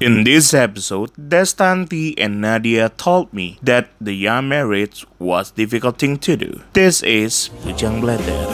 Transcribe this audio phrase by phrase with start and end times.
[0.00, 6.18] In this episode, Destanti and Nadia told me that the young marriage was difficult thing
[6.18, 6.60] to do.
[6.72, 8.46] This is Bujang Blatter.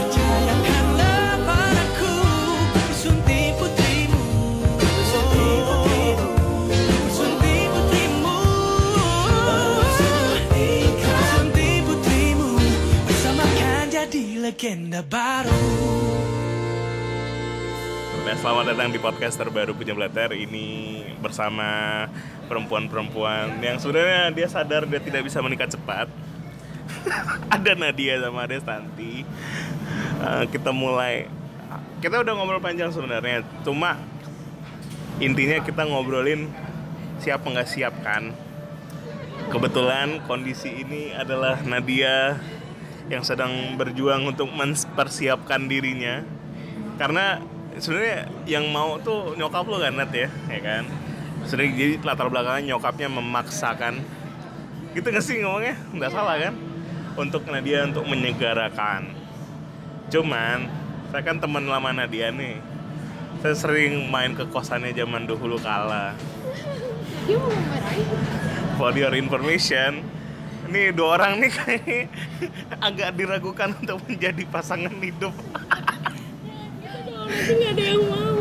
[14.55, 15.84] Percayakanlah padaku,
[18.35, 22.03] Nah, selamat datang di podcast terbaru Bujang Blatter ini bersama
[22.51, 26.11] perempuan-perempuan yang sebenarnya dia sadar dia tidak bisa menikah cepat.
[27.55, 29.23] Ada Nadia sama Destanti.
[30.19, 31.31] Eh, kita mulai
[32.03, 34.03] kita udah ngobrol panjang sebenarnya, cuma
[35.23, 36.51] intinya kita ngobrolin
[37.23, 38.35] siap nggak siap kan.
[39.47, 42.43] Kebetulan kondisi ini adalah Nadia
[43.07, 46.27] yang sedang berjuang untuk mempersiapkan dirinya
[46.99, 50.85] karena sebenarnya yang mau tuh nyokap lo kan Nat ya ya kan?
[51.45, 54.01] Sebenarnya jadi latar belakangnya nyokapnya memaksakan.
[54.95, 55.75] Gitu gak sih ngomongnya?
[55.91, 56.55] Nggak salah kan?
[57.15, 59.27] Untuk Nadia untuk menyegarakan
[60.05, 60.69] cuman
[61.11, 62.61] saya kan teman lama Nadia nih.
[63.43, 66.15] Saya sering main ke kosannya zaman dahulu kala.
[67.27, 68.09] Dia mau marahin
[68.75, 70.03] for your information
[70.69, 72.09] ini dua orang nih kayak
[72.89, 75.35] agak diragukan untuk menjadi pasangan hidup
[77.25, 78.41] Tapi gak ada yang mau.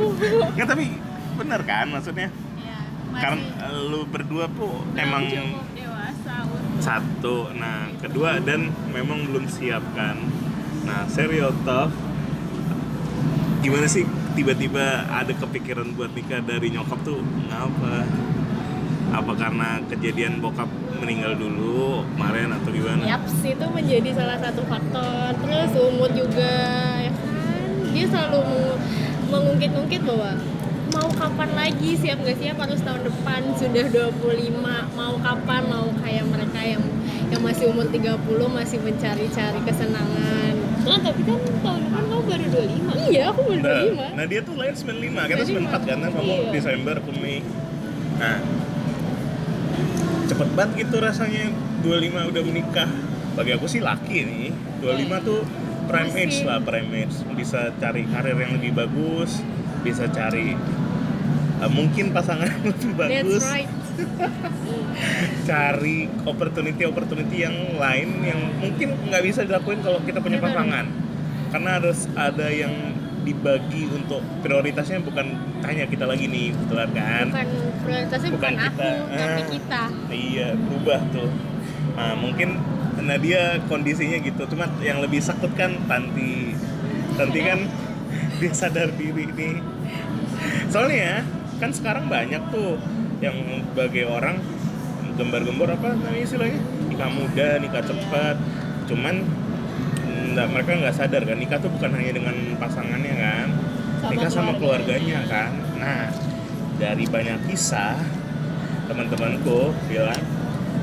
[0.53, 0.85] Nggak, tapi
[1.33, 2.29] bener kan maksudnya?
[2.61, 2.79] Ya,
[3.17, 3.43] karena
[3.89, 7.37] lu berdua tuh emang cukup dewasa untuk satu.
[7.57, 10.19] Nah kedua dan memang belum siap kan.
[10.85, 11.93] Nah serial tough.
[13.63, 14.03] Gimana sih
[14.35, 17.23] tiba-tiba ada kepikiran buat nikah dari nyokap tuh?
[17.47, 18.03] Ngapa?
[19.13, 20.65] Apa karena kejadian bokap
[20.97, 23.05] meninggal dulu kemarin atau gimana?
[23.05, 25.37] Yaps, itu menjadi salah satu faktor.
[25.37, 26.51] Terus umur juga,
[27.93, 28.81] Dia selalu meng-
[29.29, 30.33] mengungkit-ungkit bahwa
[30.93, 34.61] Mau kapan lagi, siap gak siap harus tahun depan Sudah 25,
[34.93, 36.83] mau kapan, mau kayak mereka yang
[37.27, 38.13] yang masih umur 30
[38.47, 40.53] masih mencari-cari kesenangan.
[40.85, 44.39] Nah tapi kan tahun depan kamu baru 25 Iya, aku baru Nah, 25 nah dia
[44.45, 46.49] tuh lahir 95, kita 94 kan, kamu Iya.
[46.53, 47.41] Desember, aku Mei.
[48.13, 48.37] Nah,
[50.23, 51.45] cepet banget gitu rasanya.
[51.81, 52.89] 25 udah menikah.
[53.33, 55.41] Bagi aku sih laki nih, 25 tuh
[55.85, 57.15] prime age lah, prime age.
[57.33, 59.39] Bisa cari karir yang lebih bagus,
[59.81, 60.55] bisa cari
[61.59, 63.39] eh, mungkin pasangan yang lebih bagus.
[63.39, 63.71] That's right.
[65.43, 70.87] Cari opportunity-opportunity yang lain yang mungkin nggak bisa dilakuin kalau kita punya pasangan.
[71.51, 72.73] Karena harus ada yang
[73.21, 77.25] dibagi untuk prioritasnya bukan hanya kita lagi nih kebetulan kan?
[77.29, 77.47] Bukan
[77.79, 79.13] prioritasnya bukan, Bukan aku, kita.
[79.13, 79.47] tapi Ah.
[79.47, 79.81] kita.
[80.09, 81.29] iya berubah tuh.
[81.93, 82.49] Nah mungkin
[83.03, 84.43] Nadia kondisinya gitu.
[84.49, 86.55] Cuma yang lebih sakit kan Tanti.
[87.19, 87.59] Tanti kan
[88.39, 89.59] dia sadar diri nih.
[90.71, 91.23] Soalnya
[91.61, 92.81] kan sekarang banyak tuh
[93.23, 93.35] yang
[93.71, 94.41] sebagai orang
[95.15, 96.59] gembar-gembor apa namanya istilahnya?
[96.89, 98.35] Nikah muda nikah cepat.
[98.89, 99.15] Cuman
[100.33, 103.47] nggak mereka nggak sadar kan nikah tuh bukan hanya dengan pasangannya kan
[104.01, 105.53] Sama nikah sama keluarganya kan.
[105.77, 106.09] Nah
[106.81, 108.01] dari banyak kisah
[108.89, 110.19] teman-temanku bilang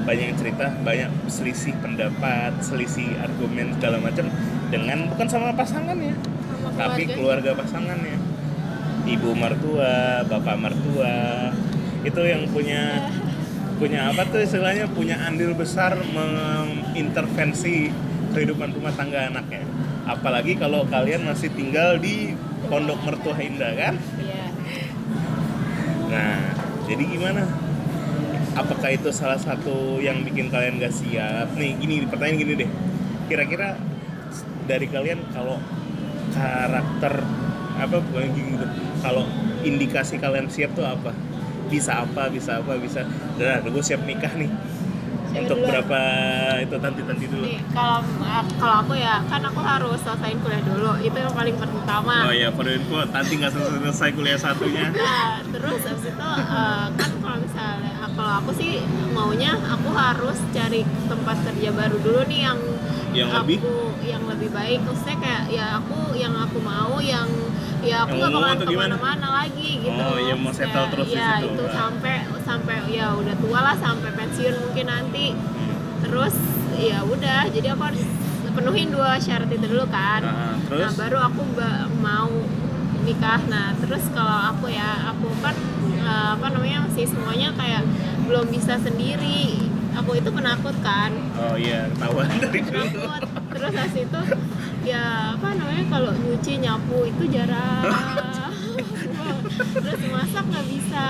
[0.04, 4.26] banyak yang cerita banyak selisih pendapat selisih argumen segala macam
[4.72, 6.14] dengan bukan sama pasangannya
[6.48, 7.16] sama tapi keluarga.
[7.16, 8.16] keluarga pasangannya
[9.08, 11.14] ibu mertua bapak mertua
[12.00, 13.08] itu yang punya
[13.80, 17.88] punya apa tuh istilahnya punya andil besar mengintervensi
[18.36, 19.64] kehidupan rumah tangga anaknya
[20.04, 22.36] apalagi kalau kalian masih tinggal di
[22.68, 24.44] pondok mertua indah kan Iya.
[26.12, 26.36] nah
[26.84, 27.42] jadi gimana
[28.56, 31.54] apakah itu salah satu yang bikin kalian gak siap?
[31.54, 32.70] Nih gini pertanyaan gini deh.
[33.30, 33.78] Kira-kira
[34.66, 35.58] dari kalian kalau
[36.30, 37.22] karakter
[37.80, 38.66] apa bukan gini gitu
[39.00, 39.24] kalau
[39.66, 41.14] indikasi kalian siap tuh apa?
[41.70, 43.06] Bisa apa bisa apa bisa.
[43.38, 44.50] Nah gue siap nikah nih.
[45.30, 45.70] Siapa untuk duluan?
[45.70, 46.00] berapa
[46.58, 47.46] itu tanti tanti dulu.
[47.46, 48.02] Nih, kalau
[48.58, 50.90] kalau aku ya kan aku harus selesaiin kuliah dulu.
[50.98, 52.26] Itu yang paling pertama.
[52.26, 54.90] Oh ya for info tanti nggak selesai selesai kuliah satunya.
[54.90, 58.72] Nah, terus abis itu eh, kan kalau misalnya kalau aku sih
[59.10, 62.58] maunya aku harus cari tempat kerja baru dulu nih yang
[63.10, 63.58] Yang aku, lebih?
[64.02, 67.26] yang lebih baik maksudnya kayak ya aku yang aku mau yang
[67.80, 71.16] ya aku nggak mau bakalan ke mana-mana lagi gitu Oh, ya mau settle terus di
[71.16, 71.48] ya situ.
[71.50, 75.26] itu sampai sampai ya udah tua lah sampai pensiun mungkin nanti
[76.00, 76.36] terus
[76.76, 78.04] ya udah jadi aku harus
[78.50, 80.80] penuhin dua syarat itu dulu kan Nah, terus?
[80.80, 81.40] nah baru aku
[81.98, 82.30] mau
[83.00, 85.56] nikah nah terus kalau aku ya aku kan
[86.00, 87.84] eh, apa namanya masih semuanya kayak
[88.24, 89.60] belum bisa sendiri.
[89.90, 91.10] Aku itu penakut kan.
[91.36, 93.22] Oh iya ketahuan dari penakut.
[93.50, 94.20] Terus habis itu
[94.86, 97.84] ya apa namanya kalau nyuci nyapu itu jarang.
[99.76, 101.08] Terus masak nggak bisa.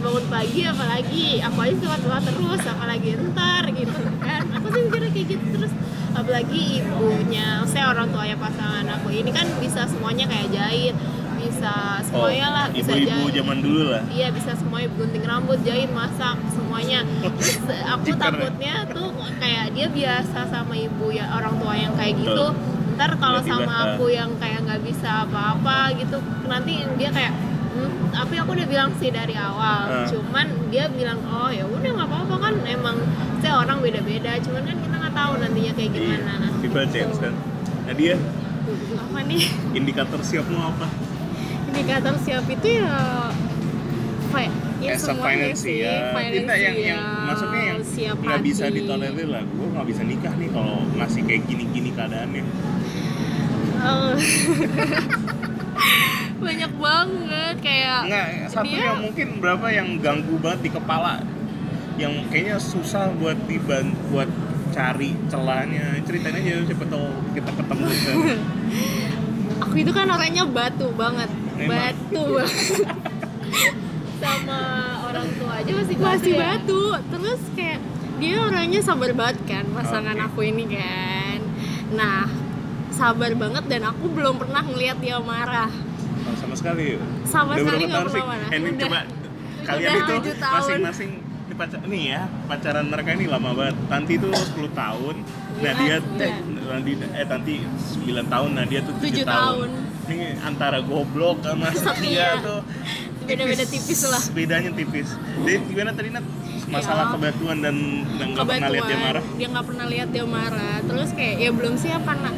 [0.00, 4.42] Bangun bangun pagi apalagi aku aja suka telat terus apalagi ntar gitu kan.
[4.56, 5.72] Aku sih mikirnya kayak gitu terus.
[6.16, 9.12] Apalagi ibunya saya orang tuanya pasangan aku.
[9.12, 10.96] Ini kan bisa semuanya kayak jahit
[11.56, 11.72] bisa
[12.04, 16.36] semuanya lah bisa Oh, ibu-ibu zaman dulu lah Iya bisa semuanya gunting rambut, jahit, masak,
[16.48, 17.00] semuanya.
[17.34, 17.56] Terus
[17.92, 18.16] aku ya?
[18.18, 22.46] takutnya tuh kayak dia biasa sama ibu ya orang tua yang kayak gitu.
[22.94, 23.82] Ntar kalau sama ah.
[23.90, 26.16] aku yang kayak nggak bisa apa-apa gitu,
[26.46, 27.32] nanti dia kayak
[27.72, 29.80] "Hmm, tapi aku udah bilang sih dari awal.
[29.84, 30.06] Ah.
[30.06, 32.96] Cuman dia bilang oh ya udah nggak apa-apa kan emang
[33.38, 34.36] saya orang beda-beda.
[34.40, 36.34] Cuman kan kita nggak tahu nantinya kayak Iya, gimana.
[36.58, 36.92] people Gitu.
[36.94, 37.34] change kan
[37.82, 38.14] nah dia
[38.98, 39.46] Apa nih?
[39.72, 40.90] indikator siapmu apa
[41.76, 42.90] Indikator siap itu ya
[44.26, 48.16] fi- ya as a semuanya finance sih, ya kita yang yang finansial, maksudnya yang siap
[48.18, 49.42] nggak bisa ditolerir lah.
[49.46, 52.44] Gue nggak bisa nikah nih kalau masih kayak gini-gini keadaannya.
[53.76, 54.14] Eh,
[56.38, 61.14] banyak banget kayak Enggak, satu dia- yang mungkin berapa yang ganggu banget di kepala.
[61.96, 64.28] Yang kayaknya susah buat diban buat
[64.70, 65.96] cari celahnya.
[66.04, 67.84] Ceritain aja siapa tahu kita ketemu.
[67.88, 68.16] Kan
[69.64, 72.26] aku itu kan orangnya batu banget Batu
[74.16, 74.60] sama
[75.02, 76.40] orang tua aja masih batu masih ya?
[76.42, 77.80] batu terus kayak
[78.16, 80.26] dia orangnya sabar banget kan pasangan Oke.
[80.26, 81.40] aku ini kan
[81.92, 82.24] nah
[82.90, 85.68] sabar banget dan aku belum pernah ngelihat dia marah
[86.26, 88.18] Oh, sama sekali Sama Udah sekali nggak tahun sih?
[88.18, 88.48] pernah marah.
[88.50, 88.82] Eh, ini Udah.
[88.82, 88.98] coba
[89.62, 90.54] kalian Udah itu tahun.
[90.58, 94.42] masing-masing ini pacar nih ya pacaran mereka ini lama banget Tanti itu 10
[94.74, 95.14] tahun
[95.56, 96.32] nah Iya, dia.
[96.66, 99.38] Tanti eh Tanti 9 tahun nah dia tuh 7 Tujuh tahun.
[99.38, 99.68] tahun.
[100.08, 102.28] Ini antara goblok sama setia Setia.
[102.40, 102.60] tuh.
[103.26, 104.06] Beda-beda tipis.
[104.06, 104.22] lah.
[104.30, 105.08] bedanya tipis.
[105.42, 106.22] Jadi gimana tadi Nat?
[106.66, 107.12] Masalah Ya.
[107.14, 107.74] kebatuan dan
[108.34, 109.24] nggak pernah lihat dia marah?
[109.34, 110.76] Dia nggak pernah lihat dia marah.
[110.82, 112.30] Terus kayak ya belum siap karena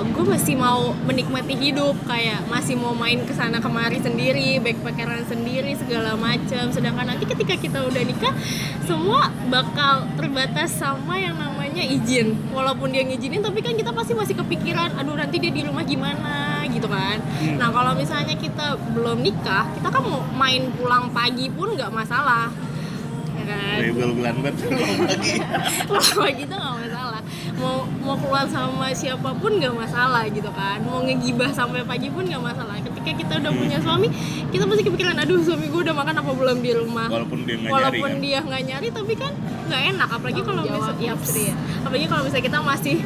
[0.00, 1.94] gue masih mau menikmati hidup.
[2.06, 7.54] Kayak masih mau main ke sana kemari sendiri backpackeran sendiri segala macam sedangkan nanti ketika
[7.54, 8.34] kita udah nikah
[8.82, 12.34] semua bakal terbatas sama yang namanya izin.
[12.50, 16.59] Walaupun dia ngizinin tapi kan kita pasti masih kepikiran aduh nanti dia di rumah gimana
[16.80, 17.16] gitu kan.
[17.20, 17.56] Hmm.
[17.60, 22.48] nah kalau misalnya kita belum nikah kita kan mau main pulang pagi pun nggak masalah.
[23.36, 23.76] Ya kan?
[23.84, 24.54] Rebel bulan banget.
[25.12, 25.32] Lagi
[25.84, 27.20] pulang pagi itu nggak masalah.
[27.60, 30.80] Mau mau keluar sama siapa pun nggak masalah gitu kan.
[30.88, 32.80] Mau ngegibah sampai pagi pun nggak masalah.
[32.80, 34.08] Ketika kita udah punya suami
[34.48, 37.12] kita pasti kepikiran aduh suami gue udah makan apa belum di rumah?
[37.12, 38.24] Walaupun dia nggak nyari walaupun kan.
[38.24, 39.32] dia nggak nyari tapi kan
[39.68, 40.08] nggak enak.
[40.08, 41.54] Apalagi kalau misalnya ya.
[41.84, 42.96] apalagi kalau misalnya kita masih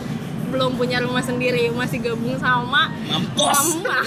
[0.54, 3.74] belum punya rumah sendiri masih gabung sama mampus.
[3.74, 3.98] mama.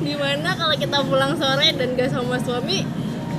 [0.00, 2.82] Di mana kalau kita pulang sore dan gak sama suami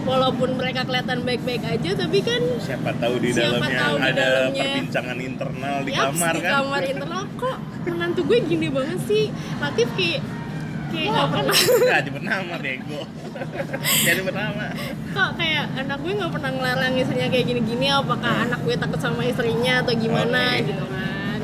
[0.01, 4.18] walaupun mereka kelihatan baik-baik aja tapi kan siapa tahu di Siapa dalamnya tahu di ada
[4.18, 4.63] dalamnya.
[4.66, 6.51] perbincangan internal di Yaps, kamar di kan?
[6.56, 7.22] kamar internal.
[7.36, 7.56] Kok
[7.86, 9.24] menantu gue gini banget sih?
[9.57, 10.22] Latif kayak
[10.89, 11.56] kayak nggak pernah.
[11.86, 13.01] Nggak nyebut nama bego
[14.06, 14.72] jadi bernama
[15.12, 17.86] kok kayak anak gue nggak pernah ngelarang istrinya kayak gini-gini?
[17.92, 20.68] Apakah anak gue takut sama istrinya atau gimana Oke.
[20.72, 21.40] gitu kan?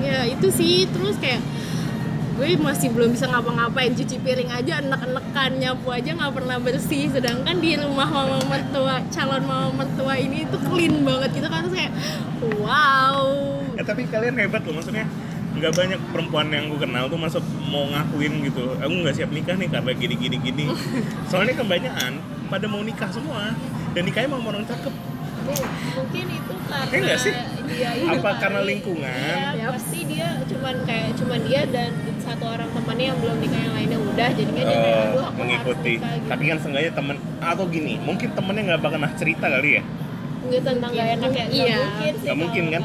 [0.00, 0.88] Ya itu sih.
[0.88, 1.44] Terus kayak
[2.40, 3.92] gue masih belum bisa ngapa-ngapain.
[3.92, 7.12] Cuci piring aja enek-enekan nyapu aja nggak pernah bersih.
[7.12, 11.68] Sedangkan di rumah mama mertua calon mama mertua ini tuh clean banget gitu kan.
[11.68, 11.92] Terus kayak
[12.58, 13.20] wow.
[13.76, 15.06] Eh tapi kalian hebat loh maksudnya
[15.52, 19.54] nggak banyak perempuan yang gue kenal tuh masuk mau ngakuin gitu aku nggak siap nikah
[19.54, 20.64] nih karena gini gini gini
[21.26, 22.12] soalnya kebanyakan
[22.46, 23.52] pada mau nikah semua
[23.92, 24.94] dan nikahnya sama orang cakep
[25.92, 27.34] mungkin itu karena Iya nggak sih?
[27.68, 28.38] dia itu Apa kali.
[28.38, 29.34] karena lingkungan?
[29.50, 33.74] Iya, pasti dia cuman kayak cuman dia dan satu orang temannya yang belum nikah yang
[33.74, 36.28] lainnya udah jadinya dia kayak Oh, aduh aku harus mengikuti nikah," gitu.
[36.28, 39.82] tapi kan seenggaknya temen atau gini mungkin temennya nggak bakal nah cerita kali ya
[40.42, 41.64] nggak tentang gak enak ya Iya.
[41.66, 42.82] nggak mungkin sih nggak mungkin kan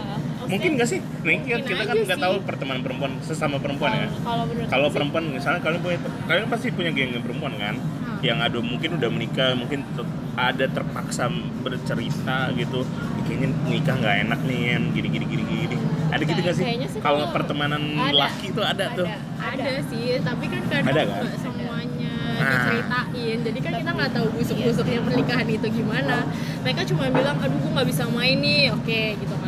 [0.47, 0.99] mungkin nggak sih?
[1.21, 4.07] Nih mungkin kita aja kan nggak tahu pertemanan perempuan sesama perempuan ya.
[4.17, 7.75] Kalau- kalau kalau perempuan misalnya kalian punya kalian pasti punya geng perempuan kan?
[7.77, 8.25] Hmm.
[8.25, 9.85] yang ada mungkin udah menikah mungkin
[10.33, 11.29] ada terpaksa
[11.61, 12.81] bercerita gitu.
[13.27, 14.83] Kayaknya nikah nggak enak nih Yan.
[14.89, 15.77] Gini gini gini gini
[16.07, 16.65] ada gitu nggak sih?
[16.87, 18.15] sih kalau pertemanan ada.
[18.15, 19.05] laki itu ada, tuh.
[19.37, 21.21] Ada sih tapi kan kadang Ada kan?
[21.21, 22.49] nggak semuanya Nah.
[22.53, 23.37] diceritain.
[23.43, 26.17] Jadi kan kita nggak tahu busuk-busuknya pernikahan itu gimana.
[26.63, 28.71] Mereka cuma bilang aduh gue nggak bisa main nih.
[28.71, 29.46] Oke gitu kan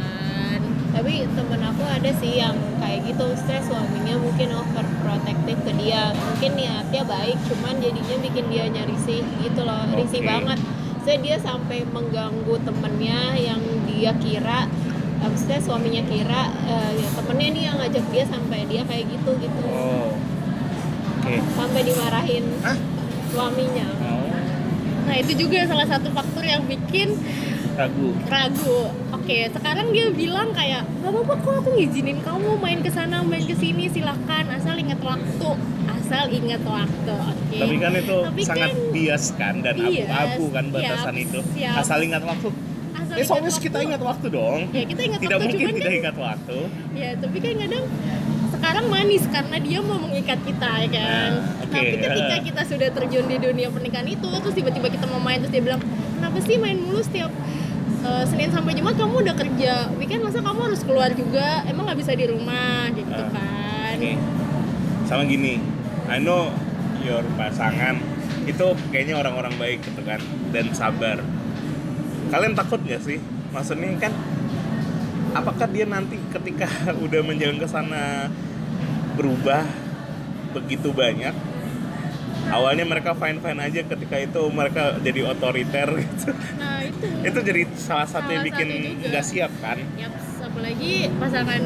[1.00, 6.12] tapi temen aku ada sih yang kayak gitu stres suaminya mungkin overprotective ke dia.
[6.12, 10.28] Mungkin niatnya baik cuman jadinya bikin dia risih gitu loh risih Oke.
[10.28, 10.60] banget.
[11.08, 14.68] Saya dia sampai mengganggu temennya yang dia kira
[15.24, 19.64] maksudnya suaminya kira eh, ya temennya nih yang ngajak dia sampai dia kayak gitu gitu.
[19.72, 20.12] Oh.
[21.24, 21.40] Oke.
[21.56, 22.76] Sampai dimarahin Hah?
[23.32, 23.88] suaminya.
[24.04, 24.20] Oh
[25.10, 27.18] nah itu juga salah satu faktor yang bikin
[27.80, 28.78] ragu ragu
[29.10, 33.42] oke sekarang dia bilang kayak gak apa-apa kok aku ngizinin kamu main ke sana main
[33.42, 35.50] ke sini silakan asal inget waktu
[35.90, 40.66] asal ingat waktu oke Tapi kan itu Tapi sangat kan- bias kan dan abu-abu kan
[40.70, 41.40] batasan siap, itu.
[41.52, 41.76] siap.
[41.78, 42.48] Asal ingat waktu.
[42.92, 44.60] Asal Eh, ingat soalnya kita ingat waktu dong.
[44.70, 46.58] ya kita ingat Tidak waktu mungkin cuman tidak kan ingat waktu.
[46.94, 47.86] ya tapi kan kadang
[48.50, 52.90] sekarang manis karena dia mau mengikat kita ya kan Nah, oke, tapi ketika kita sudah
[52.92, 55.82] terjun di dunia pernikahan itu terus tiba-tiba kita mau main terus dia bilang
[56.14, 57.32] kenapa sih main mulu setiap
[58.02, 62.00] eh, Senin sampai Jumat kamu udah kerja weekend masa kamu harus keluar juga emang nggak
[62.00, 64.14] bisa di rumah gitu Ah, kan Oke.
[65.06, 65.58] Sama gini,
[66.06, 66.54] I know
[67.02, 67.98] your pasangan
[68.46, 71.22] itu kayaknya orang-orang baik gitu kan dan sabar.
[72.30, 73.18] Kalian takut nggak sih?
[73.50, 74.14] Maksudnya kan
[75.34, 76.70] apakah dia nanti ketika
[77.06, 78.30] udah menjalan ke sana
[79.18, 79.66] berubah
[80.54, 81.34] begitu banyak?
[82.50, 86.30] Awalnya mereka fine-fine aja ketika itu mereka jadi otoriter gitu.
[86.58, 87.08] nah itu.
[87.30, 89.78] Itu jadi salah satu yang bikin nggak siap kan?
[89.96, 91.62] Yaps, apalagi pasangan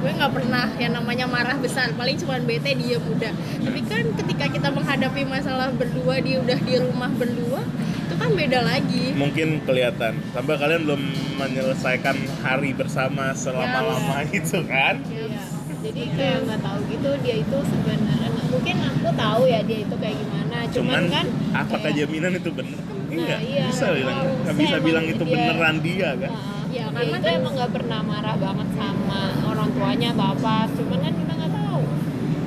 [0.00, 4.48] gue nggak pernah yang namanya marah besar paling cuma bete dia udah tapi kan ketika
[4.48, 7.60] kita menghadapi masalah berdua dia udah di rumah berdua
[8.10, 9.14] itu kan beda lagi.
[9.14, 10.18] Mungkin kelihatan.
[10.34, 11.02] Tambah kalian belum
[11.38, 14.98] menyelesaikan hari bersama selama-lama itu kan?
[15.06, 15.46] Iya.
[15.78, 18.19] Jadi kayak nggak tahu gitu dia itu sebenarnya
[18.50, 20.56] mungkin aku tahu ya dia itu kayak gimana.
[20.60, 24.76] Cuman, cuman kan apakah kayak- jaminan itu bener kan enggak iya, bisa bilang nggak bisa
[24.78, 26.32] bilang itu dia- beneran dia kan.
[26.70, 30.56] Ya, Dia karena itu kan- emang nggak pernah marah banget sama orang tuanya atau apa.
[30.70, 31.82] Cuman kan kita nggak tahu.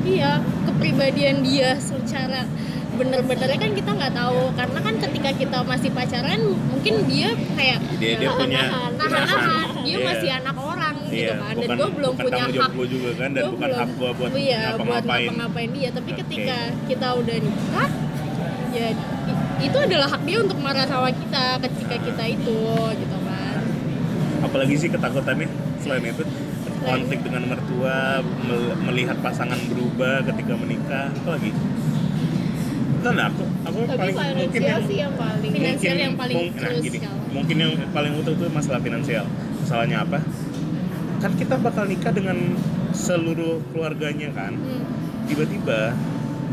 [0.03, 0.31] iya
[0.65, 2.43] kepribadian dia secara
[2.93, 8.19] bener-benernya kan kita nggak tahu karena kan ketika kita masih pacaran mungkin dia kayak dia
[8.19, 10.05] dia punya nahan-nahan dia Iya.
[10.05, 10.72] masih anak orang
[11.13, 11.53] gitu Iya, kan.
[11.53, 12.71] dan bukan gue belum bukan punya hak.
[12.73, 15.27] gue juga kan dan bukan belum- hak gue buat iya, buat ngapa-ngapain.
[15.27, 15.69] ngapa-ngapain.
[15.71, 16.19] Dia tapi Oke.
[16.19, 17.89] ketika kita udah nikah
[18.73, 18.87] ya
[19.59, 22.57] itu adalah hak dia untuk marah sama kita ketika kita itu
[22.95, 23.61] gitu kan.
[24.41, 25.47] Apalagi sih ketakutannya
[25.79, 26.23] selain itu
[26.81, 31.51] konflik dengan mertua mel- melihat pasangan berubah ketika menikah apa lagi?
[32.99, 35.51] Kan aku aku Tapi paling mungkin yang sih yang paling.
[35.53, 36.97] Finansial mungkin- yang paling nah, gini,
[37.31, 39.25] mungkin yang paling utuh itu masalah finansial.
[39.59, 40.19] Masalahnya apa
[41.23, 42.35] kan kita bakal nikah dengan
[42.91, 44.83] seluruh keluarganya kan Hmm.
[45.23, 45.95] tiba-tiba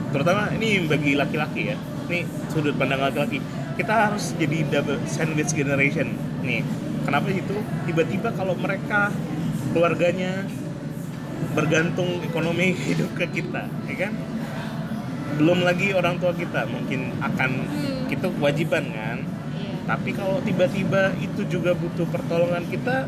[0.09, 3.43] terutama ini bagi laki-laki ya nih sudut pandang laki-laki
[3.75, 6.63] kita harus jadi double sandwich generation nih
[7.03, 9.11] kenapa itu tiba-tiba kalau mereka
[9.71, 10.47] keluarganya
[11.51, 14.13] bergantung ekonomi hidup ke kita ya kan
[15.35, 18.07] belum lagi orang tua kita mungkin akan Hmm.
[18.07, 19.19] itu kewajiban kan
[19.51, 19.75] Iya.
[19.87, 23.07] tapi kalau tiba-tiba itu juga butuh pertolongan kita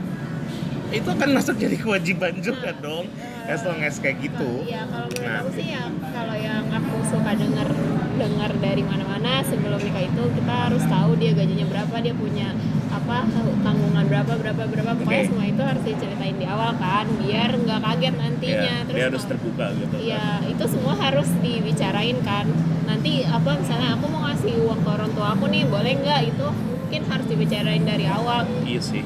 [0.93, 3.09] itu akan masuk jadi kewajiban juga dong
[3.45, 5.41] as long as kayak gitu Iya, kalau menurut Nah.
[5.41, 7.69] aku sih ya kalau yang aku suka dengar
[8.13, 12.49] dengar dari mana-mana sebelum nikah itu kita harus tahu dia gajinya berapa, dia punya
[12.93, 13.25] apa
[13.63, 15.29] tanggungan berapa berapa berapa pokoknya Oke.
[15.33, 19.25] semua itu harus diceritain di awal kan biar nggak kaget nantinya Ya, terus dia harus
[19.25, 20.01] terbuka gitu kan.
[20.03, 22.47] Iya, itu semua harus dibicarain kan.
[22.85, 26.21] Nanti apa misalnya aku mau ngasih uang ke orang tua aku nih, boleh nggak?
[26.29, 28.45] Itu mungkin harus dibicarain dari awal.
[28.63, 29.03] iya sih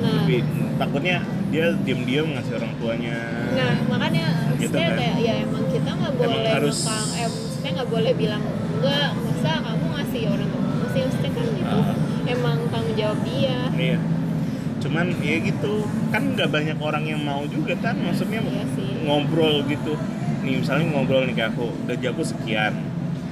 [0.00, 0.40] Nah, tapi
[0.80, 3.16] takutnya dia diam-diam ngasih orang tuanya
[3.52, 4.92] nah makanya Gitu kan.
[4.92, 9.08] kayak ya emang kita nggak Emang boleh harus- ngekang, eh maksudnya nggak boleh bilang enggak,
[9.16, 11.96] masa kamu ngasih orang tua mesti maksudnya kan itu Ah.
[12.28, 13.56] emang tanggung jawab dia.
[13.74, 13.96] iya
[14.80, 15.72] cuman ya gitu
[16.08, 18.88] kan nggak banyak orang yang mau juga kan maksudnya Iya sih.
[19.02, 19.92] ngobrol gitu
[20.40, 22.74] nih misalnya ngobrol nih kayak aku gaji aku sekian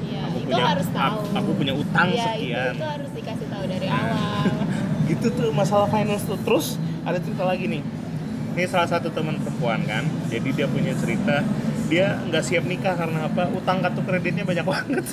[0.03, 1.01] Iya, aku itu punya harus tahu.
[1.01, 3.97] aku, aku punya utang Iya, itu, sekian itu harus dikasih tahu dari Nah.
[3.99, 4.45] awal.
[5.09, 6.77] gitu tuh masalah finance tuh terus
[7.09, 7.83] ada cerita lagi nih.
[8.59, 11.47] Ini salah satu teman perempuan kan jadi dia punya cerita
[11.89, 13.49] dia nggak siap nikah karena apa?
[13.49, 15.05] Utang kartu kreditnya banyak banget.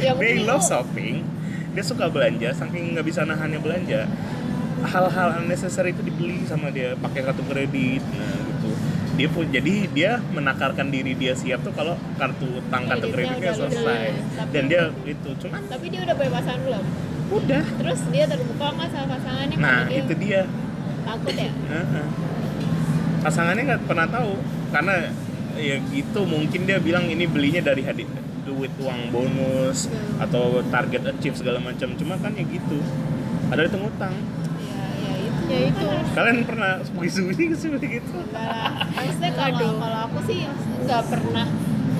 [0.00, 1.22] Ya dia mungkin love shopping.
[1.70, 4.10] Dia suka belanja saking nggak bisa nahannya belanja
[4.80, 8.70] hal-hal unnecessary itu dibeli sama dia pakai kartu kredit nah gitu.
[9.20, 14.16] Dia pun jadi dia menakarkan diri dia siap tuh kalau kartu utang kartu Kreditnya selesai.
[14.48, 16.84] dan dia itu cuman Tapi dia udah punya pasangan belum?
[17.32, 19.56] Udah Terus dia terbuka nggak sama pasangannya?
[19.56, 20.40] nah dia itu dia
[21.00, 21.50] takut ya?
[21.50, 22.06] Heeh.
[23.20, 24.32] pasangannya nggak pernah tahu
[24.70, 24.94] karena
[25.52, 28.04] ya gitu mungkin dia bilang ini belinya dari hadi
[28.42, 30.24] duit uang bonus Hmm.
[30.24, 32.78] atau target achieve segala macam cuma kan ya gitu
[33.48, 34.14] ada itu ngutang
[34.60, 35.42] Ya, ya itu.
[35.46, 35.86] Ya, itu.
[36.10, 37.10] Kalian pernah sembunyi
[37.52, 38.86] sih begitu Enggak lah.
[38.88, 40.38] Maksudnya kalau kalau aku sih
[40.80, 41.46] nggak pernah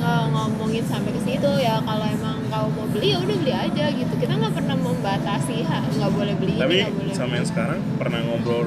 [0.01, 3.85] eh, ngomongin sampai ke situ ya kalau emang kau mau beli ya udah beli aja
[3.93, 4.13] gitu.
[4.17, 7.39] Kita nggak pernah membatasi nggak boleh beli tapi boleh sama beli.
[7.39, 8.67] yang sekarang pernah ngobrol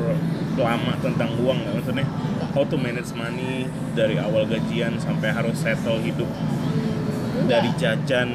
[0.54, 2.06] lama tentang uang nggak maksudnya?
[2.54, 3.66] How to manage money
[3.98, 6.30] dari awal gajian sampai harus settle hidup.
[6.30, 7.50] Enggak.
[7.50, 8.30] dari jajan.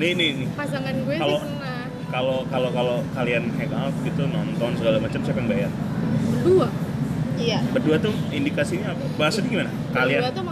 [0.00, 0.48] Nih nih nih.
[0.56, 1.76] Pasangan gue Kalau- sih pernah.
[2.08, 5.70] kalau kalau kalau kalian hang out gitu nonton segala macam siapa yang bayar?
[6.32, 6.68] Berdua
[7.38, 7.58] iya.
[7.70, 9.04] Berdua tuh indikasinya apa?
[9.14, 9.70] Maksudnya gimana?
[9.92, 10.20] Kalian.
[10.24, 10.44] berdua tuh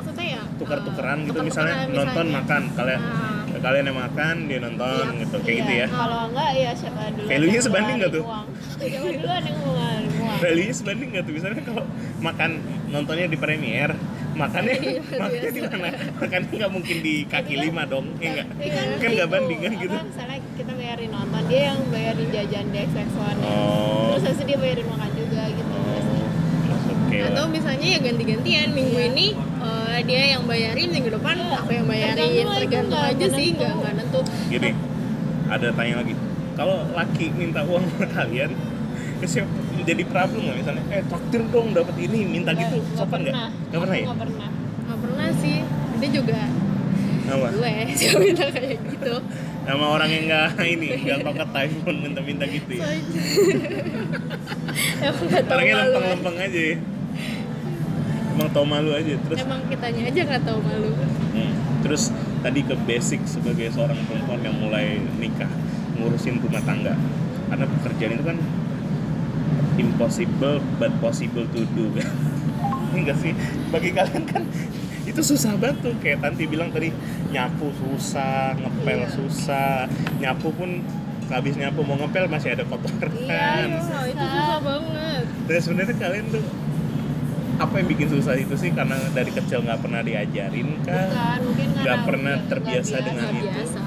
[0.66, 2.36] ya tukar-tukaran gitu Tuker-tukeran misalnya nonton misalnya.
[2.36, 3.58] makan kalian Ah.
[3.58, 5.20] kalian yang makan dia nonton Iya.
[5.22, 7.26] gitu kayak gitu ya Kalau enggak ya siapa dulu.
[7.26, 8.24] Value-nya sebanding nggak tuh?
[8.76, 9.58] Siapa duluan yang
[10.36, 11.84] value sebanding nggak tuh misalnya kalau
[12.18, 12.50] makan
[12.86, 13.90] nontonnya di premier
[14.36, 14.76] makannya
[15.08, 19.10] makannya di mana makannya nggak mungkin di kaki lima dong ya nggak Tapi kan, kan
[19.16, 24.12] nggak banding kan gitu misalnya kita bayarin nonton, dia yang bayarin jajan di XX1 Oh.
[24.12, 26.04] Terus habis dia bayarin makan juga gitu lah.
[27.26, 29.26] atau misalnya ya ganti-gantian minggu ini
[29.88, 32.44] eh, dia yang bayarin minggu depan aku yang bayarin.
[32.46, 34.20] Tergantung aja sih nggak nggak nentu.
[34.48, 34.70] Gini
[35.46, 36.14] ada tanya lagi.
[36.56, 38.50] Kalau laki minta uang sama kalian
[39.16, 39.48] terus siap
[39.82, 40.82] jadi problem nggak misalnya?
[40.90, 42.76] Eh traktir dong dapat ini minta gitu.
[42.76, 43.34] Nggak- sopan nggak?
[43.34, 43.48] pernah.
[43.70, 44.04] nggak pernah ya?
[44.06, 44.48] Nggak pernah.
[44.86, 45.56] nggak pernah sih.
[45.96, 46.40] Dia juga
[47.26, 49.14] apa gue sih minta kayak gitu.
[49.66, 52.86] Sama orang yang nggak ini nggak toket typhoon minta-minta gitu ya?
[55.46, 56.76] Orangnya lempeng-lempeng aja ya.
[58.36, 60.92] Emang tau malu aja terus emang kitanya aja nggak tahu malu
[61.36, 61.52] Hmm.
[61.84, 62.08] Terus
[62.40, 65.46] tadi ke basic sebagai seorang perempuan yang mulai nikah
[65.94, 66.96] ngurusin rumah tangga.
[67.46, 68.38] Karena pekerjaan itu kan
[69.76, 72.08] impossible but possible to do kan.
[72.90, 73.32] Ini enggak sih?
[73.68, 74.42] Bagi kalian kan
[75.06, 76.90] itu susah banget tuh kayak Tanti bilang tadi
[77.30, 79.12] nyapu susah, ngepel Iya.
[79.12, 79.86] susah,
[80.18, 80.82] nyapu pun
[81.28, 83.12] habis nyapu mau ngepel masih ada kotoran.
[83.12, 86.42] Iya, Wah, itu susah banget Dan sebenarnya kalian tuh
[87.56, 90.92] apa yang bikin susah itu sih karena dari kecil nggak pernah diajarin kah?
[91.02, 92.96] Bukan, mungkin karena Nggak pernah nggak terbiasa biasa.
[93.02, 93.48] dengan nggak itu.
[93.50, 93.80] biasa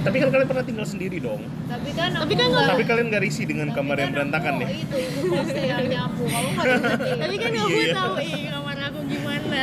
[0.00, 1.42] Tapi kan kalian pernah tinggal sendiri dong.
[1.66, 4.52] Tapi kan Tapi kan nggak- Tapi kalian gak risih dengan tapi kamar yang kan berantakan
[4.56, 4.68] ya?
[4.72, 6.22] Itu ibu kosnya yang nyapu.
[6.24, 6.64] Kamu kan
[7.22, 7.92] tapi kan Iya, aku iya.
[7.94, 9.62] tahu ih kamar aku gimana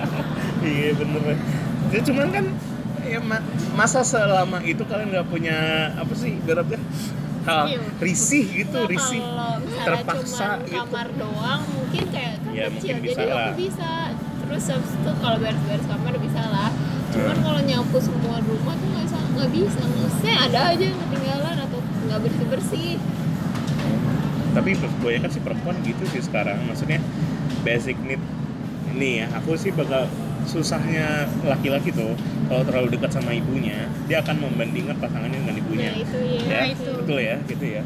[0.68, 1.22] Iya bener.
[1.88, 2.44] Ya cuman kan
[3.04, 5.56] ya ma- masa selama itu kalian nggak punya
[5.94, 6.78] apa sih ibaratnya
[7.42, 9.55] hal risih gitu Nggak, risih kalau
[9.88, 10.74] terpaksa cuman gitu.
[10.76, 13.46] kamar doang mungkin kayak kan Ya, kecil mungkin bisa jadi lah.
[13.46, 13.90] aku bisa
[14.36, 16.70] terus habis itu kalau beres-beres kamar bisa lah
[17.06, 17.44] cuman Hmm.
[17.44, 21.78] kalau nyapu semua rumah tuh nggak bisa nggak bisa maksudnya ada aja yang ketinggalan atau
[22.02, 22.92] nggak bersih bersih
[24.52, 26.56] Tapi kebanyakan sih perempuan gitu sih sekarang.
[26.64, 26.96] Maksudnya
[27.60, 28.20] basic need
[28.90, 29.28] ini ya.
[29.36, 30.08] Aku sih bakal
[30.44, 35.90] susahnya laki-laki tuh kalau terlalu dekat sama ibunya, dia akan membandingkan pasangannya dengan ibunya.
[35.90, 36.88] nah itu ya, ya, itu.
[36.94, 37.82] betul ya, gitu ya.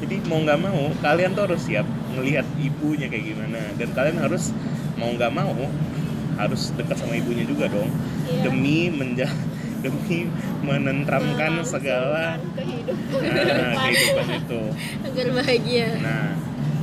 [0.00, 4.50] Jadi mau nggak mau kalian tuh harus siap ngelihat ibunya kayak gimana dan kalian harus
[4.96, 5.54] mau nggak mau
[6.34, 7.88] harus dekat sama ibunya juga dong
[8.24, 8.48] Iya.
[8.48, 9.28] demi menja
[9.84, 10.24] demi
[10.64, 14.60] menentramkan segala Melangsungkan kehidupan nah, kehidupan itu.
[15.04, 16.26] agar bahagia Nah,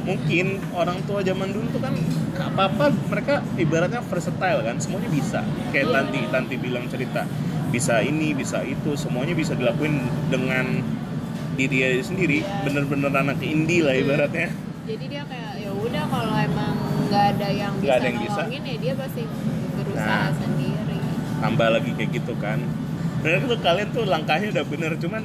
[0.03, 1.95] mungkin orang tua zaman dulu tuh kan
[2.38, 5.41] apa apa mereka ibaratnya versatile kan, semuanya bisa.
[5.69, 5.93] Kayak Iya.
[5.99, 7.25] Tanti Tanti bilang cerita
[7.67, 9.99] bisa ini bisa itu semuanya bisa dilakuin
[10.32, 10.80] dengan
[11.58, 14.54] diri dia sendiri bener-bener anak indie lah ibaratnya.
[14.86, 16.74] Jadi dia kayak ya udah kalau emang
[17.10, 18.41] nggak ada yang bisa Nggak ada yang bisa.
[18.48, 19.22] ya dia pasti
[19.76, 20.32] berusaha Nah.
[20.32, 20.98] sendiri.
[21.38, 22.60] Tambah lagi kayak gitu kan.
[23.20, 25.24] Bener tuh kalian tuh langkahnya udah bener cuman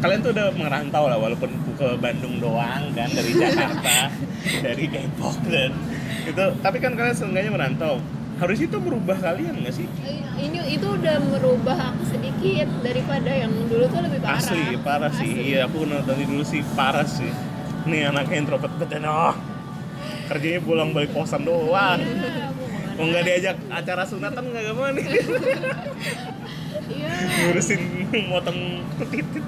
[0.00, 4.12] kalian tuh udah merantau lah walaupun ke Bandung doang kan dari Jakarta
[4.66, 5.72] dari Depok dan
[6.24, 7.96] itu tapi kan kalian seenggaknya merantau
[8.34, 9.86] harus itu merubah kalian nggak sih?
[10.34, 14.42] Ini itu udah merubah aku sedikit daripada yang dulu tuh lebih parah.
[14.42, 15.30] Asli parah sih.
[15.30, 15.54] Asli.
[15.54, 17.30] iya aku nonton dulu sih parah sih.
[17.86, 19.36] Nih anaknya introvert banget oh
[20.26, 22.00] kerjanya pulang balik kosan doang.
[22.00, 22.50] Iya,
[22.98, 25.06] mau nggak diajak acara sunatan nggak gak mau nih?
[26.84, 27.12] Iya.
[27.48, 27.80] Ngurusin
[28.28, 28.60] motong
[29.08, 29.44] titit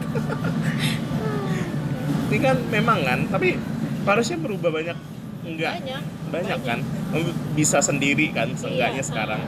[2.27, 3.59] ini kan memang kan tapi
[4.07, 4.99] harusnya berubah banyak.
[5.46, 6.79] Enggak banyak banyak kan?
[7.53, 9.07] Bisa sendiri kan seenggaknya Iya.
[9.07, 9.43] sekarang.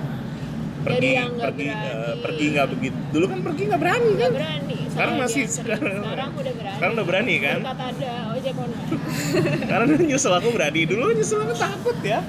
[0.79, 2.99] Pergi yang pergi eh, pergi nggak begitu.
[3.11, 4.31] Dulu kan pergi nggak berani kan?
[4.33, 4.77] berani.
[4.89, 6.75] Sekarang masih- sekarang- sekarang udah berani.
[6.75, 7.59] sekarang udah berani kan?
[7.61, 8.91] Ada ojek online.
[9.71, 10.81] Karena nyusul aku berani.
[10.85, 12.21] Dulu nyusul aku takut ya.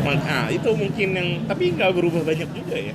[0.00, 2.94] Mak- ah itu mungkin yang tapi nggak berubah banyak juga ya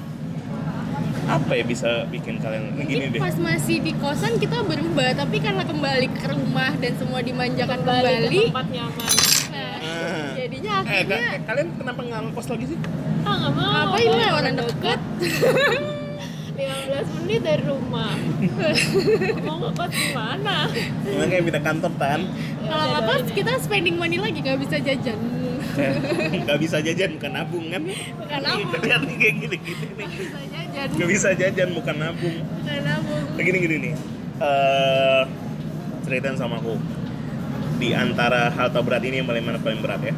[1.27, 3.17] apa ya bisa bikin kalian mungkin gini deh?
[3.17, 8.05] pas masih di kosan kita berubah tapi karena kembali ke rumah dan semua dimanjakan kembali,
[8.05, 9.13] kembali, ke tempat nyaman.
[9.47, 10.29] Nah, Ah.
[10.35, 12.77] jadinya eh akhirnya ka- kalian kenapa nggak ngekos lagi sih?
[13.21, 13.65] Ah nggak mau.
[13.65, 14.99] Ngapain lah Kalau orang deket.
[16.55, 18.13] 15 menit dari rumah.
[19.41, 20.57] Mau ngekos di mana?
[21.03, 22.21] Emang kayak pindah kantor tan.
[22.61, 25.19] Kalau ngekos kita spending money lagi nggak bisa jajan
[26.45, 27.81] nggak bisa jajan bukan nabung kan?
[27.83, 28.81] Bukan nabung.
[28.83, 29.85] Lihat nih kayak gini gini.
[29.95, 30.88] Nih bisa jajan.
[30.95, 32.38] Nggak bisa jajan bukan nabung.
[32.43, 33.23] Bukan nabung.
[33.35, 33.93] Nah, gini nih.
[34.39, 35.23] Eh
[36.05, 36.75] ceritain sama aku.
[37.75, 40.15] Di antara hal terberat ini yang paling mana paling berat ya?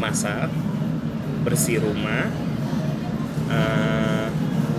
[0.00, 0.50] Masak
[1.46, 2.26] bersih rumah
[3.50, 4.26] eh,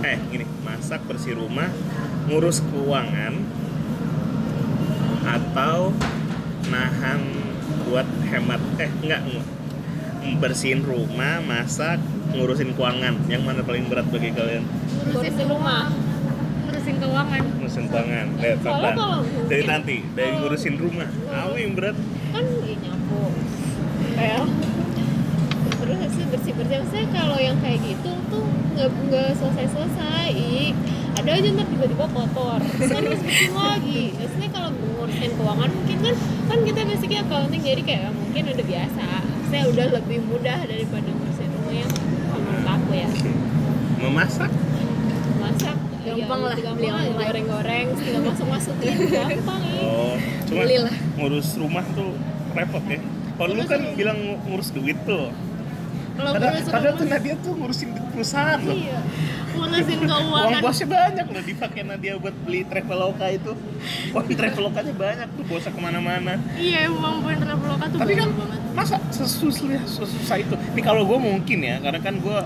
[0.04, 0.44] eh gini.
[0.66, 1.70] Masak bersih rumah
[2.28, 3.34] ngurus keuangan
[5.22, 5.96] atau
[6.68, 7.20] nahan
[7.88, 8.60] buat hemat.
[8.76, 9.51] Eh enggak enggak
[10.38, 11.98] bersihin rumah masak
[12.32, 13.14] ngurusin keuangan.
[13.26, 14.64] Yang mana paling berat bagi kalian?
[15.10, 15.90] Ngurusin rumah.
[16.64, 17.42] Ngurusin keuangan.
[17.58, 18.26] Ngurusin keuangan.
[18.38, 21.08] Lihat Soalnya kalau dari nanti dari kalau- ngurusin rumah.
[21.28, 21.96] Apa yang berat?
[22.32, 23.22] Kan ya nyapu.
[24.12, 24.44] Kayak
[25.78, 26.24] terus sih?
[26.30, 26.76] Bersih bersih.
[26.80, 30.30] Maksudnya kalau yang kayak gitu tuh nggak nggak selesai selesai
[31.12, 32.60] ada aja ntar tiba-tiba kotor.
[32.80, 34.02] Kan harus bersih lagi.
[34.16, 36.14] Maksudnya kalau ngurusin keuangan mungkin kan
[36.48, 39.06] kan kita basicnya accounting jadi kayak mungkin udah biasa
[39.52, 41.90] saya udah lebih mudah daripada ngurusin rumah yang
[42.32, 43.08] menurut aku ya.
[44.00, 44.50] Memasak?
[45.38, 47.20] Masak Gampang ya, lah, gampang beli lah online.
[47.22, 49.78] goreng-goreng tinggal masuk masukin gampang ya.
[49.84, 50.14] Oh
[50.48, 50.94] cuma Beli lah.
[51.14, 52.10] ngurus rumah tuh
[52.56, 52.98] repot ya.
[53.32, 55.30] Kalau lu kan bilang ngurus duit tuh.
[56.12, 58.76] Kalau padahal padahal tuh rumah Nadia tuh ngurusin perusahaan loh
[59.54, 63.52] ngurusin uang keuangan bosnya banyak loh dipakai Nadia buat beli traveloka itu.
[64.10, 66.34] Uang travelokanya banyak tuh bosnya ke mana-mana.
[66.54, 68.60] Iya emang poin traveloka tuh tapi kan banget.
[68.72, 70.54] masa sesusah sesusah itu?
[70.54, 72.38] Ini kalau gue mungkin ya karena kan gue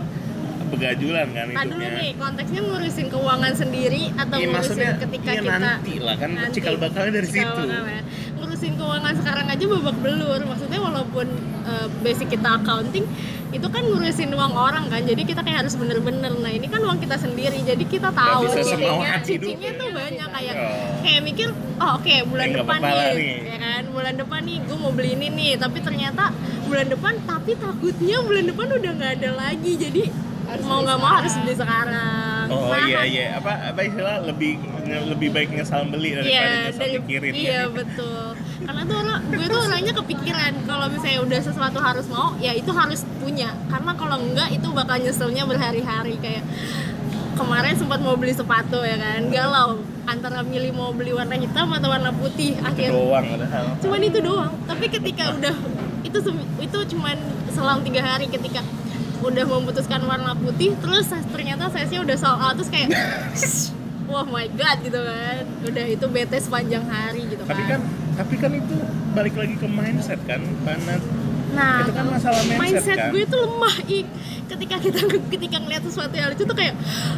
[0.67, 1.89] begajulan kan hidupnya.
[1.95, 6.53] nih konteksnya ngurusin keuangan sendiri atau Iya, ngurusin ketika iya, kita nanti lah kan Nanti.
[6.53, 7.63] cikal bakalnya dari Cikal situ.
[7.63, 8.01] bakalnya.
[8.57, 10.41] Ngurusin keuangan sekarang aja babak belur.
[10.41, 11.27] Maksudnya walaupun
[11.69, 13.05] uh, basic kita accounting
[13.53, 15.05] itu kan ngurusin uang orang kan.
[15.05, 16.33] Jadi kita kayak harus bener-bener.
[16.33, 17.61] Nah ini kan uang kita sendiri.
[17.61, 20.29] Jadi kita tahu cicinya cicinya tuh banyak.
[20.33, 21.05] Kayak Oh.
[21.05, 23.37] kayak mikir oh oke bulan Eh, nggak depan nih, nih.
[23.45, 23.83] ya kan?
[23.93, 25.53] Bulan depan nih gue mau beli ini nih.
[25.61, 26.33] Tapi ternyata
[26.65, 29.73] bulan depan tapi takutnya bulan depan udah nggak ada lagi.
[29.77, 30.03] Jadi
[30.47, 34.59] Harus mau nggak mau harus beli sekarang oh Nah, iya iya apa apa istilah lebih
[34.87, 37.63] lebih baik nyesal beli daripada Iya, nyesal dari, mikirin iya ya.
[37.71, 38.27] betul.
[38.67, 42.71] Karena tuh orang, gue tuh orangnya kepikiran kalau misalnya udah sesuatu harus mau, ya itu
[42.71, 43.51] harus punya.
[43.67, 46.43] Karena kalau enggak itu bakal nyeselnya berhari-hari kayak
[47.37, 49.79] kemarin sempat mau beli sepatu ya kan, galau
[50.09, 52.57] antara milih mau beli warna hitam atau warna putih.
[52.57, 53.27] itu Akhir doang
[53.83, 54.53] cuman itu doang.
[54.65, 55.55] Tapi ketika udah
[56.01, 56.19] itu
[56.63, 57.17] itu cuman
[57.53, 58.63] selang tiga hari ketika
[59.27, 62.89] udah memutuskan warna putih, terus ternyata size-nya udah sold out terus kayak
[64.11, 65.43] wah my god gitu kan.
[65.67, 67.81] Udah itu bete sepanjang hari gitu tapi kan.
[68.15, 68.77] tapi kan itu
[69.13, 70.95] balik lagi ke mindset kan karena
[71.53, 73.11] nah itu kan masalah mindset, kan?
[73.11, 74.07] gue tuh lemah ik
[74.47, 76.75] ketika kita ketika ngeliat sesuatu yang lucu tuh kayak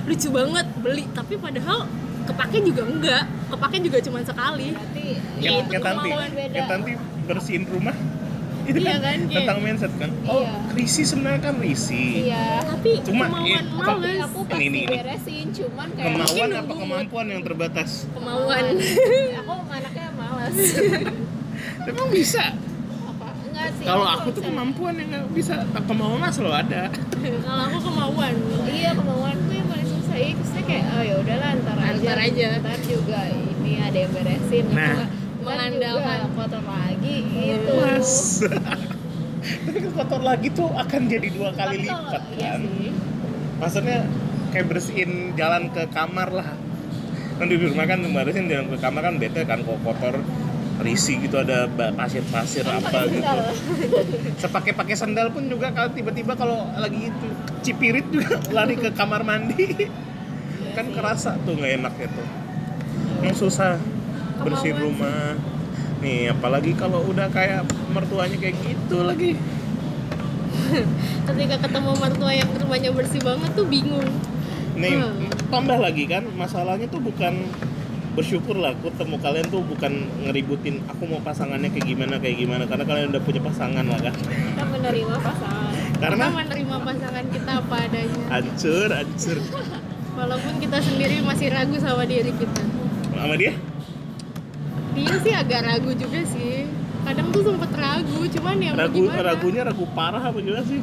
[0.07, 1.05] lucu banget beli.
[1.11, 1.85] Tapi padahal
[2.25, 3.25] kepake juga enggak.
[3.49, 4.73] Kepake juga cuma sekali.
[4.73, 5.07] Berarti
[5.39, 6.51] Ya, kayak itu kemauan beda.
[6.51, 6.93] kayak tanti
[7.27, 7.95] bersihin rumah
[8.69, 10.11] itu Iya kan, kan, tentang mindset kan?
[10.29, 10.53] Oh Iya.
[10.77, 12.29] risi sebenarnya kan risi.
[12.29, 12.61] Iya.
[12.69, 16.61] Tapi Cuma, kemauan eh, males tapi aku pasti Ini, ini, beresin cuman kayak kemauan apa
[16.61, 17.91] nunggu kemampuan yang terbatas?
[18.13, 18.65] Kemauan.
[19.41, 20.55] Aku anaknya malas.
[21.89, 22.45] Emang bisa?
[23.09, 23.29] Apa?
[23.49, 25.55] Enggak sih kalau aku tuh kemampuan yang nggak bisa.
[25.89, 26.83] Kemauan mah selalu ada.
[27.49, 28.35] Kalau aku kemauan.
[28.69, 30.17] Iya kemauan tuh yang paling susah.
[30.21, 31.89] Ya terusnya kayak oh ya udahlah antar aja.
[31.97, 32.49] Antar aja.
[32.61, 34.65] ntar juga ini ada yang beresin.
[34.77, 35.09] Nah.
[35.51, 36.17] Mengandalkan.
[36.19, 37.73] juga kotor lagi gitu.
[37.79, 38.13] Mas.
[39.65, 42.61] Tapi kotor lagi tuh akan jadi dua kali Tapi kalau- lipat iya kan?
[42.61, 42.91] sih.
[43.59, 43.99] Maksudnya
[44.49, 46.49] kayak bersihin jalan ke kamar lah.
[47.39, 50.15] Kan di rumah kan bersihin jalan ke kamar kan bete kan kok kotor
[50.79, 53.27] risi gitu ada pasir-pasir apa gitu.
[54.43, 57.27] Sepakai pakai sandal pun juga kalau tiba-tiba kalau lagi itu
[57.63, 59.75] cipirit juga lari ke kamar mandi.
[60.75, 62.23] Kan kerasa tuh nggak enak itu.
[63.19, 63.75] Emang susah
[64.41, 64.95] bersihin Kemauan.
[64.95, 65.01] sih.
[65.03, 65.27] rumah.
[65.99, 69.35] Nih apalagi kalau udah kayak mertuanya kayak gitu lagi.
[71.29, 74.07] Ketika ketemu mertua yang rumahnya bersih banget tuh bingung.
[74.75, 75.27] Nih Hmm.
[75.49, 77.51] tambah lagi kan masalahnya tuh bukan
[78.13, 82.67] bersyukur lah aku temu kalian tuh bukan ngeributin aku mau pasangannya kayak gimana kayak gimana
[82.67, 84.15] karena kalian udah punya pasangan lah kan.
[84.15, 85.73] Kita menerima pasangan.
[85.99, 88.25] Karena kita menerima pasangan kita apa adanya.
[88.29, 89.39] Hancur hancur.
[90.19, 92.63] Walaupun kita sendiri masih ragu sama diri kita.
[93.09, 93.55] Sama dia
[95.01, 96.67] dia sih agak ragu juga sih.
[97.01, 99.23] Kadang tuh sempet ragu cuman ya ragu gimana?
[99.25, 100.81] ragunya ragu parah apa gimana sih?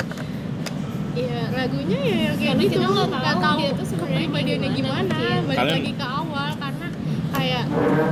[1.15, 2.75] Iya, ragunya ya yang kayak Karena gitu.
[2.75, 6.49] kita nggak tahu tahu dia tuh sebenarnya kepribadiannya gimana gimana, balik Kalian- lagi ke awal
[6.55, 6.87] karena
[7.31, 7.63] kayak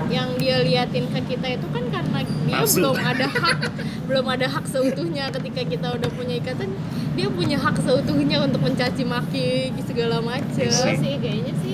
[0.10, 2.76] yang dia liatin ke kita itu kan karena dia Palsu.
[2.80, 3.60] belum ada hak
[4.08, 6.70] belum ada hak seutuhnya ketika kita udah punya ikatan.
[7.14, 9.48] Dia punya hak seutuhnya untuk mencaci maki
[9.84, 10.64] segala macem.
[10.64, 11.73] Iya Enggak sih kayaknya sih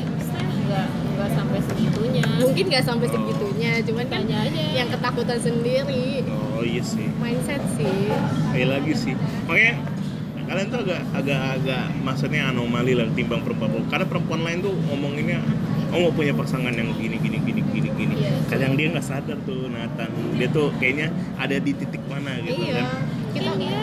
[1.33, 2.25] sampai segitunya.
[2.39, 4.63] Mungkin nggak sampai segitunya cuman kan tanya aja.
[4.75, 6.23] yang ketakutan sendiri.
[6.55, 7.07] Oh iya sih.
[7.19, 8.11] Mindset sih.
[8.51, 9.13] Kayak lagi sih.
[9.47, 9.73] Makanya
[10.49, 13.85] kalian tuh agak agak agak maksudnya anomali lah timbang perempuan.
[13.87, 15.39] Karena perempuan lain tuh ngomonginnya
[15.89, 18.15] oh mau punya pasangan yang gini gini gini gini gini.
[18.19, 18.33] Iya.
[18.49, 20.09] kadang dia nggak sadar tuh Nathan.
[20.37, 22.81] Dia tuh kayaknya ada di titik mana gitu iya.
[22.81, 22.87] kan.
[23.29, 23.78] Kita dia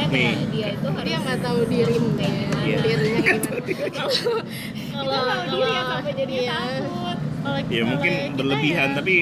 [0.00, 0.32] maksudnya Nih.
[0.32, 2.78] kayak dia itu harus dia nggak tahu dirinya Iya.
[2.78, 3.40] dirinya gimana.
[5.00, 6.58] kita tahu diri ya sampai jadi iya.
[6.58, 7.18] takut.
[7.40, 9.14] Kalau- ya kalau mungkin berlebihan ya- tapi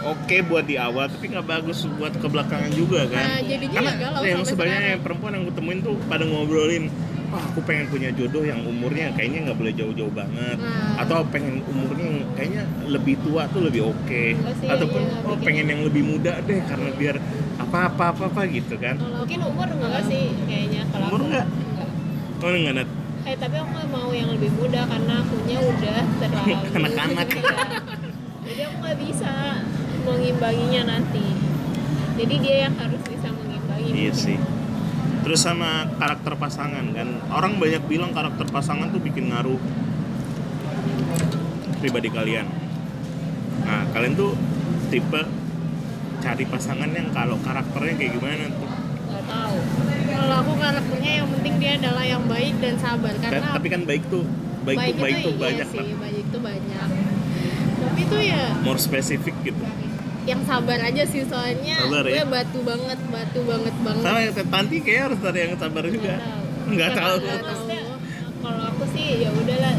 [0.00, 3.24] oke buat di awal tapi nggak bagus buat ke belakangan juga kan?
[3.26, 6.84] Nah, jadinya karena ya galau yang sebenarnya yang perempuan yang kutemuin tuh pada ngobrolin
[7.28, 10.56] wah aku pengen punya jodoh yang umurnya kayaknya nggak boleh jauh-jauh banget.
[10.56, 11.04] Nah.
[11.04, 14.24] atau pengen umurnya yang kayaknya lebih tua tuh lebih oke.
[14.56, 17.16] Sih, ataupun iya, oh pengen yang lebih muda deh karena biar
[17.58, 21.46] apa apa apa apa gitu kan mungkin umur enggak sih kayaknya kalau Umur enggak?
[22.38, 22.88] oh enggak Nat?
[23.28, 27.28] Eh tapi aku mau yang lebih muda karena akunya udah terlalu Anak-anak.
[27.28, 27.56] Iya.
[28.46, 29.32] Jadi aku nggak bisa
[30.08, 31.26] mengimbanginya nanti.
[32.16, 33.90] Jadi dia yang harus bisa mengimbangi.
[33.92, 34.14] Iya mungkin.
[34.16, 34.38] sih.
[35.28, 37.08] Terus sama karakter pasangan kan.
[37.28, 39.60] Orang banyak bilang karakter pasangan tuh bikin ngaruh
[41.84, 42.48] pribadi kalian.
[43.68, 44.32] Nah, kalian tuh
[44.88, 45.20] tipe
[46.28, 48.68] cari pasangan yang kalau karakternya kayak gimana tuh?
[49.08, 49.56] Nggak tahu.
[50.08, 53.82] Kalau aku karakternya yang penting dia adalah yang baik dan sabar Kan- karena tapi kan
[53.82, 54.24] baik tuh
[54.60, 55.96] baik, tuh baik tuh iya banyak sih, Nat.
[55.98, 56.88] baik tuh banyak.
[57.78, 59.62] Tapi tuh ya More spesifik gitu.
[60.28, 62.20] yang sabar aja sih soalnya Sabar ya?
[62.20, 64.04] gue batu banget, batu banget banget.
[64.04, 66.14] Sama yang Tanti kayak harus ada yang sabar juga.
[66.68, 67.16] Nggak tahu.
[67.24, 67.48] Nggak tahu.
[67.48, 67.80] Maksudnya
[68.44, 69.74] kalau aku sih ya udahlah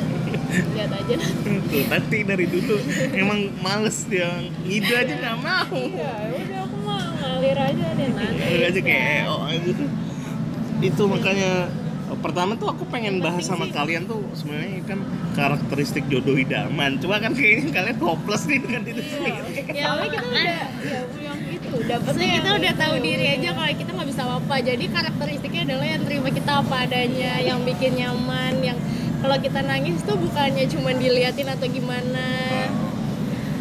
[0.50, 1.52] lihat aja nanti.
[1.70, 2.78] Tuh, Tanti dari dulu
[3.14, 4.30] emang males dia
[4.66, 5.78] ngide aja nggak mau.
[5.94, 8.44] Ya udah aku mah ngalir aja deh nanti.
[8.58, 9.84] Lu aja kayak oh gitu.
[10.80, 11.52] Itu makanya
[12.20, 15.00] pertama tuh aku pengen bahas sama kalian tuh sebenarnya kan
[15.38, 16.98] karakteristik jodoh idaman.
[16.98, 19.42] Cuma kan kayaknya kalian hopeless nih dengan itu sendiri.
[19.70, 20.44] Ya, kita udah
[20.82, 24.24] ya yang itu dapetnya kita yang udah tahu ya diri aja kalau kita nggak bisa
[24.26, 28.78] apa jadi karakteristiknya adalah yang terima kita apa adanya yang bikin nyaman yang
[29.20, 32.26] kalau kita nangis tuh bukannya cuma diliatin atau gimana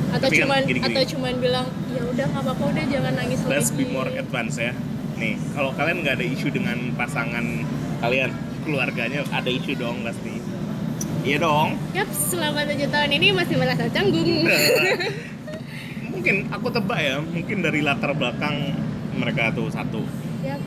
[0.09, 0.87] atau Tapi kan cuman gini-gini.
[0.88, 4.57] atau cuman bilang ya udah nggak apa-apa udah jangan nangis Let's lagi be more advance
[4.57, 4.73] ya.
[5.18, 7.44] Nih, kalau kalian nggak ada isu dengan pasangan
[8.01, 8.31] kalian,
[8.64, 10.38] keluarganya ada isu dong pasti.
[11.27, 11.77] Iya dong.
[11.92, 14.49] Yap, selama tujuh tahun ini masih merasa canggung
[16.14, 18.75] mungkin aku tebak ya, mungkin dari latar belakang
[19.18, 20.03] mereka tuh satu.
[20.47, 20.62] Yap.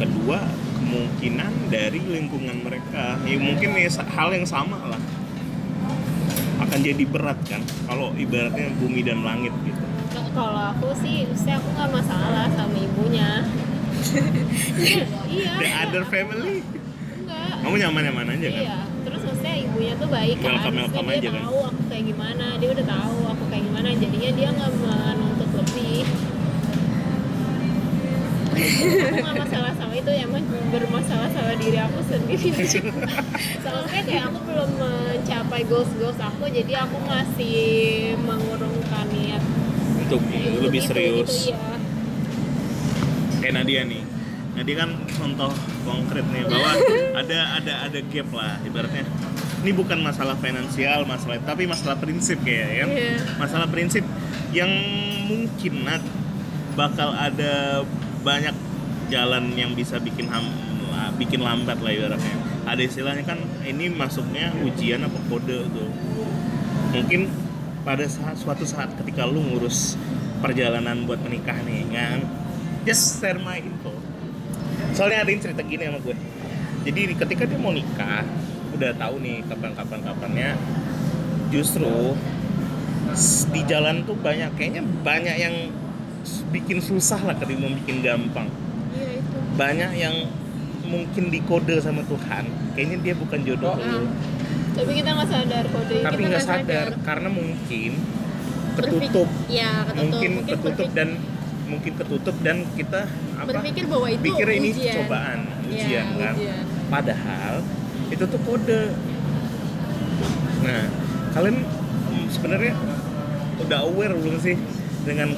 [0.00, 0.40] kedua
[0.82, 4.98] kemungkinan dari lingkungan mereka ya mungkin ya hal yang sama lah
[6.58, 9.78] akan jadi berat kan kalau ibaratnya bumi dan langit gitu
[10.32, 13.44] Kalau aku sih, saya aku nggak masalah sama ibunya.
[15.28, 15.52] iya.
[15.60, 16.64] the other family
[17.14, 17.60] Enggak.
[17.60, 21.28] kamu nyaman nyaman aja kan Iya, terus maksudnya ibunya tuh baik kan, Welcome- dia aja
[21.28, 21.42] kan?
[21.44, 24.72] tahu aku kayak gimana, dia udah tahu aku kayak gimana, jadinya dia nggak
[28.52, 32.50] aku masalah sama itu, emang bermasalah sama diri aku sendiri.
[33.64, 37.56] Soalnya kayak aku belum mencapai goals goals aku, jadi aku masih
[38.20, 39.42] mengurungkan niat
[40.02, 41.64] untuk untuk lebih itu, serius gitu, iya.
[43.40, 44.02] kayak Nadia nih
[44.52, 45.50] Nadia kan contoh
[45.88, 46.70] konkret nih bahwa
[47.24, 49.08] ada ada ada gap lah ibaratnya
[49.64, 53.16] ini bukan masalah finansial masalah tapi masalah prinsip kayak ya Iya.
[53.40, 54.04] masalah prinsip
[54.52, 54.68] yang
[55.26, 56.02] mungkin Nat
[56.76, 57.84] bakal ada
[58.22, 58.54] banyak
[59.10, 60.46] jalan yang bisa bikin ham,
[61.20, 62.36] bikin lambat lah ibaratnya.
[62.62, 65.90] Ada istilahnya kan ini masuknya ujian apa kode tuh.
[66.94, 67.28] Mungkin
[67.82, 69.98] pada saat suatu saat ketika lu ngurus
[70.38, 72.22] perjalanan buat menikah nih kan
[72.86, 73.90] just share my info.
[74.94, 76.16] Soalnya ada yang cerita gini sama gue.
[76.86, 78.22] Jadi ketika dia mau nikah
[78.72, 80.50] udah tahu nih kapan kapan kapannya
[81.52, 82.16] justru
[83.52, 85.54] di jalan tuh banyak kayaknya banyak yang
[86.48, 88.46] bikin susah lah ketimbang bikin gampang
[88.92, 89.38] Iya itu.
[89.54, 90.16] banyak yang
[90.84, 94.06] mungkin dikode sama Tuhan kayaknya dia bukan jodoh lu
[94.72, 97.02] Tapi kita nggak sadar kode tapi nggak sadar sadar.
[97.02, 97.92] karena mungkin
[98.72, 100.00] Berpik- ketutup Ya, ketutup.
[100.02, 101.08] mungkin ketutup berpik- dan
[101.64, 103.00] mungkin ketutup dan kita
[103.34, 104.94] apa berpikir bahwa itu pikir ini ujian.
[104.98, 106.64] cobaan ujian Iya, kan ujian.
[106.86, 107.54] padahal
[108.08, 108.82] itu tuh kode
[110.62, 110.82] nah
[111.32, 112.72] kalian mm, sebenarnya
[113.58, 114.56] udah aware belum sih
[115.02, 115.32] dengan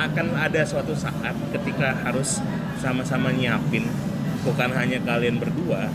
[0.00, 2.40] akan ada suatu saat ketika harus
[2.76, 3.84] sama-sama nyiapin
[4.40, 5.92] bukan hanya kalian berdua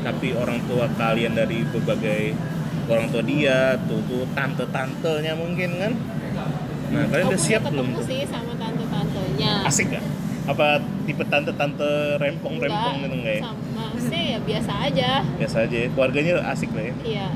[0.00, 2.32] tapi orang tua kalian dari berbagai
[2.86, 5.92] orang tua dia tuh tuh tante tantenya mungkin kan
[6.90, 9.52] nah kalian Aku udah siap belum tuh sih sama tante-tantenya.
[9.62, 10.02] asik gak
[10.46, 13.54] apa tipe tante-tante rempong-rempong gitu enggak ya Sama,
[13.94, 15.10] maksudnya ya biasa aja.
[15.36, 15.88] biasa aja ya.
[15.90, 17.28] keluarganya asik lah ya Iya.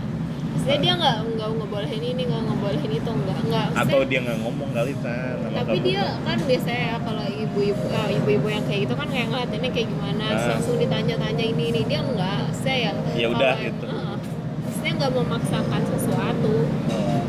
[0.55, 3.67] Maksudnya dia nggak nggak ngebolehin ini nggak ngebolehin itu nggak nggak.
[3.67, 5.85] atau maksudnya- dia nggak ngomong kali kan tapi kamu.
[5.85, 9.89] dia kan biasanya ya kalau ibu-ibu ah, ibu-ibu yang kayak gitu kan kayak ngeliatinnya kayak
[9.89, 10.47] gimana Ah.
[10.51, 13.85] langsung ditanya-tanya ini ini dia enggak saya ya Ya udah, gitu.
[13.85, 14.17] Heeh.
[14.65, 16.55] maksudnya nggak memaksakan sesuatu
[16.89, 17.21] Oh,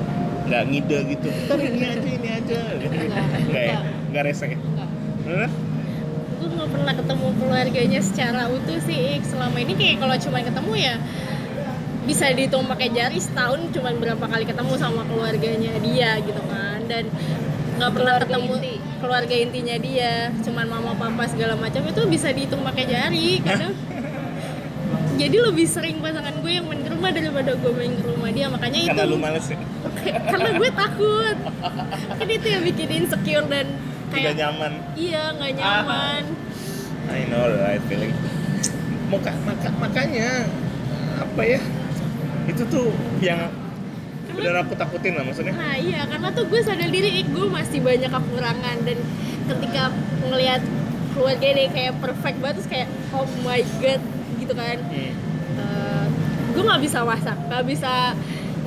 [0.46, 2.92] nggak ngide gitu ini aja ini aja Nggak,
[3.44, 3.84] nggak ya nggak.
[4.08, 4.90] nggak resek ya enggak
[5.26, 5.50] Bener?
[6.36, 9.18] Gue nggak pernah ketemu keluarganya secara utuh sih.
[9.18, 9.26] Ik.
[9.26, 10.94] Selama ini kayak kalau cuma ketemu ya
[12.06, 17.10] bisa dihitung pakai jari setahun cuma berapa kali ketemu sama keluarganya dia gitu kan dan
[17.76, 18.74] nggak pernah Keluarga ketemu inti.
[18.98, 23.74] keluarga intinya dia cuman mama papa segala macam itu bisa dihitung pakai jari kadang
[25.22, 28.48] jadi lebih sering pasangan gue yang main ke rumah daripada gue main ke rumah dia
[28.48, 29.58] makanya itu Karena lu males ya.
[30.32, 31.38] karena gue takut
[32.12, 33.66] kan itu yang bikin insecure dan
[34.06, 34.72] Tidak kayak nyaman.
[34.96, 36.24] iya nggak nyaman
[37.06, 38.10] I know right feeling.
[39.06, 40.50] Maka, maka, makanya
[41.16, 41.62] apa ya?
[42.46, 43.50] Itu tuh yang
[44.28, 45.54] benar aku takutin lah maksudnya.
[45.56, 48.98] Nah iya karena tuh gue sadar diri gue masih banyak kekurangan dan
[49.46, 49.84] ketika
[50.26, 50.62] ngelihat
[51.14, 54.02] keluarga deh kayak perfect banget terus kayak oh my god
[54.36, 55.12] gitu kan Hmm.
[55.56, 56.06] Eh,
[56.52, 58.12] gue nggak bisa masak nggak bisa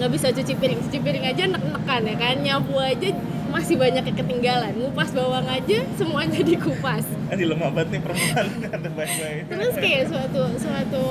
[0.01, 3.12] nggak bisa cuci piring cuci piring aja nek-nekan ya kan nyapu aja
[3.49, 8.47] masih banyak yang ketinggalan ngupas bawang aja semuanya dikupas Aduh lemah banget nih perempuan
[8.97, 9.43] baik-baik.
[9.53, 11.05] terus kayak suatu suatu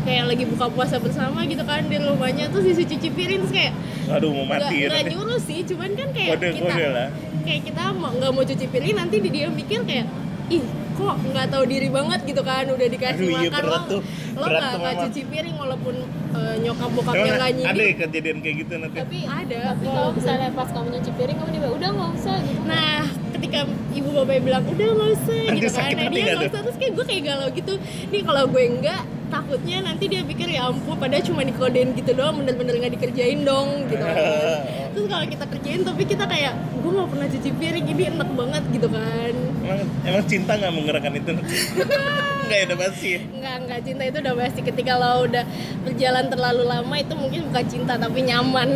[0.00, 3.72] kayak lagi buka puasa bersama gitu kan di rumahnya terus disuruh cuci piring terus kayak
[4.08, 4.88] Aduh mau nggak mati ya.
[4.88, 7.08] nggak nyuruh sih cuman kan kayak Kode kita kode lah.
[7.40, 10.06] kayak kita mau nggak mau cuci piring nanti di dia mikir kayak
[10.48, 13.88] ih kok nggak tahu diri banget gitu kan udah dikasih Aduh, iya, makan berat lo
[13.88, 14.00] tuh.
[14.02, 15.94] lo Berat nggak tuh, nggak cuci piring walaupun
[16.30, 18.96] eh, nyokap bokapnya Emang nggak ada ya nyindir kejadian kayak gitu nanti?
[18.98, 22.36] tapi ada tapi kalau misalnya pas kamu nyuci piring kamu dia bilang, udah nggak usah
[22.40, 23.58] gitu nah ketika
[23.90, 26.48] ibu bapaknya bilang udah nggak usah gitu kan nah dia nggak tuh?
[26.48, 27.74] usah terus kayak gue kayak galau gitu
[28.10, 32.42] nih kalau gue enggak takutnya nanti dia pikir ya ampun padahal cuma dikodein gitu doang
[32.42, 34.18] bener-bener nggak dikerjain dong gitu kan
[34.92, 38.62] terus kalau kita kerjain tapi kita kayak gue nggak pernah cuci piring ini enak banget
[38.74, 41.30] gitu kan Emang, emang cinta nggak menggerakkan itu?
[42.50, 43.10] Enggak ya udah pasti.
[43.14, 45.44] Enggak, enggak cinta itu udah pasti ketika lo udah
[45.86, 48.68] berjalan terlalu lama itu mungkin bukan cinta tapi nyaman.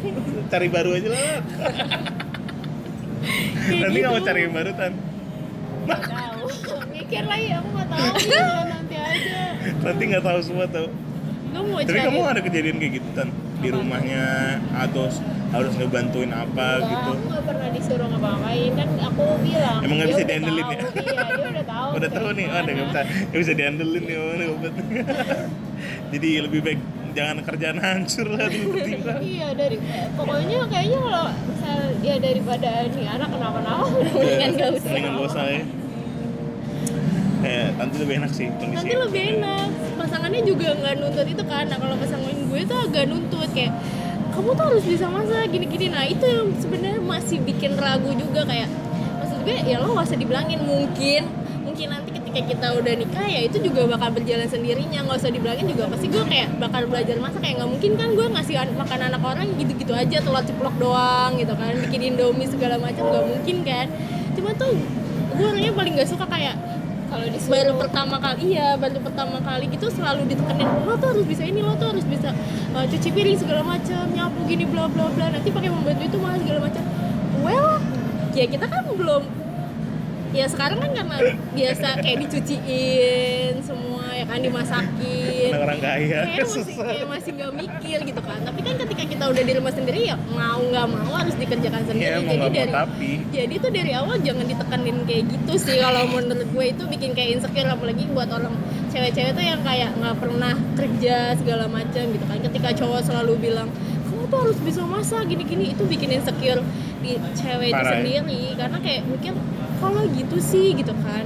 [0.52, 1.20] Cari baru aja lah.
[3.68, 4.00] Nanti gitu.
[4.00, 4.92] nggak mau cari yang baru tan.
[5.84, 6.37] nggak tahu
[6.96, 8.06] mikir lagi aku nggak tahu
[8.68, 10.88] nanti aja Nanti nggak tahu semua tau.
[11.48, 12.06] Tapi cari.
[12.06, 14.24] kamu ada kejadian kayak gitu tan di rumahnya
[14.70, 15.08] atau
[15.48, 17.10] harus ngebantuin apa Enggak, gitu?
[17.10, 20.78] aku nggak pernah disuruh ngapa-ngapain kan aku bilang Emang nggak dia bisa diandelin ya?
[20.78, 23.00] iya dia udah tahu Udah tahu nih, oh nggak bisa,
[23.32, 24.74] nggak bisa diandelin nih, oh, obat.
[26.12, 26.80] Jadi lebih baik
[27.16, 29.18] jangan kerjaan hancur lah ketimbang.
[29.24, 29.76] iya dari
[30.14, 33.84] pokoknya kayaknya kalau misal ya daripada nih anak kenapa-napa
[34.14, 34.86] Mendingan nggak usah.
[34.86, 35.62] Mendingan nggak usah ya.
[37.38, 38.74] Eh, nanti lebih enak sih kondisi.
[38.74, 39.68] Nanti lebih enak.
[39.94, 41.64] Pasangannya juga nggak nuntut itu kan.
[41.70, 43.72] Nah kalau pasangan gue tuh agak nuntut kayak
[44.34, 45.86] kamu tuh harus bisa masak gini-gini.
[45.90, 48.66] Nah itu yang sebenarnya masih bikin ragu juga kayak
[49.22, 51.22] maksud gue ya lo gak usah dibilangin mungkin
[51.62, 55.68] mungkin nanti ketika kita udah nikah ya itu juga bakal berjalan sendirinya nggak usah dibilangin
[55.68, 59.00] juga pasti gue kayak bakal belajar masak kayak nggak mungkin kan gue ngasih an- makan
[59.04, 63.56] anak orang gitu-gitu aja telur ceplok doang gitu kan bikin indomie segala macam nggak mungkin
[63.62, 63.86] kan
[64.32, 64.72] cuma tuh
[65.36, 66.56] gue orangnya paling nggak suka kayak
[67.18, 71.26] kalau disuruh baru pertama kali iya baru pertama kali gitu selalu ditekenin lo tuh harus
[71.26, 72.30] bisa ini lo tuh harus bisa
[72.78, 75.34] uh, cuci piring segala macam nyapu gini bla bla bla.
[75.34, 76.82] Nanti pakai membantu itu malah segala macam
[77.42, 77.82] well
[78.38, 79.22] ya kita kan belum
[80.30, 81.16] ya sekarang kan karena
[81.58, 83.87] biasa kayak dicuciin semua
[84.18, 86.20] ya kan dimasakin orang kaya.
[86.26, 86.84] kayak masih susah.
[86.84, 90.16] kayak masih nggak mikir gitu kan tapi kan ketika kita udah di rumah sendiri ya
[90.28, 93.10] mau nggak mau harus dikerjakan sendiri Iya, mau jadi nggak mau dari tapi.
[93.30, 97.28] jadi tuh dari awal jangan ditekenin kayak gitu sih kalau menurut gue itu bikin kayak
[97.34, 98.54] insecure apalagi buat orang
[98.88, 103.68] cewek-cewek tuh yang kayak nggak pernah kerja segala macam gitu kan ketika cowok selalu bilang
[104.04, 106.60] kamu tuh harus bisa masak gini-gini itu bikin insecure
[106.98, 107.94] di cewek itu Parah ya.
[108.02, 109.32] sendiri karena kayak mikir
[109.78, 111.24] kalau gitu sih gitu kan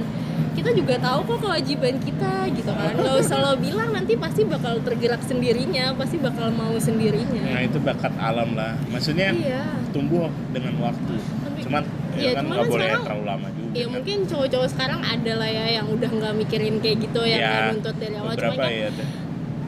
[0.53, 4.77] kita juga tahu kok kewajiban kita gitu kan nggak usah lo bilang nanti pasti bakal
[4.79, 8.73] tergerak sendirinya pasti bakal mau sendirinya Nah itu bakat alam lah.
[8.87, 11.13] Maksudnya iya tumbuh dengan waktu.
[11.15, 13.71] Tapi- Cuman Iya, ya kan nggak kan boleh sekarang- terlalu lama juga.
[13.73, 13.91] Ya kan.
[13.91, 17.65] mungkin cowok-cowok sekarang ada lah ya yang udah nggak mikirin kayak gitu yang Ya, nggak
[17.73, 18.89] nuntut dari awal cuma kan ya.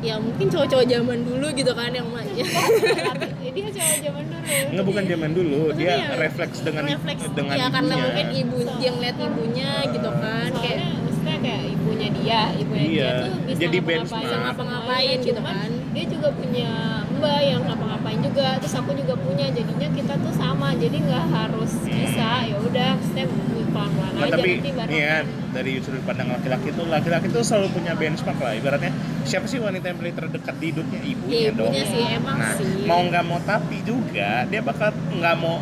[0.01, 2.45] Ya mungkin cowok-cowok zaman dulu gitu kan yang ya,
[3.15, 4.43] Tapi dia cewek zaman dulu.
[4.67, 7.23] Enggak bukan zaman dulu, Maksudnya dia ya, refleks dengan refleks.
[7.31, 8.03] dengan ya karena ibunya.
[8.03, 13.23] mungkin ibu dia ngeliat ibunya gitu kan kayak maksudnya kayak ibunya dia ibunya Iya, dia
[13.23, 15.69] tuh bisa jadi ngapa-ngapain ngapa-ngapain gitu kan.
[15.89, 16.69] dia juga punya
[17.09, 21.71] mbak yang ngapa-ngapain juga terus aku juga punya jadinya kita tuh sama jadi nggak harus
[21.81, 23.29] bisa ya udah step
[23.75, 25.15] pelan-pelan Nah, aja tapi nanti baru ya
[25.51, 28.53] dari sudut pandang laki-laki itu laki-laki itu selalu punya benchmark lah.
[28.53, 28.91] Ibaratnya
[29.21, 30.99] siapa sih wanita yang paling terdekat di hidupnya?
[31.01, 31.69] Ibunya, ya, dong.
[31.69, 32.85] ibunya sih emang nah sih.
[32.85, 35.59] mau nggak mau tapi juga dia bakal nggak mau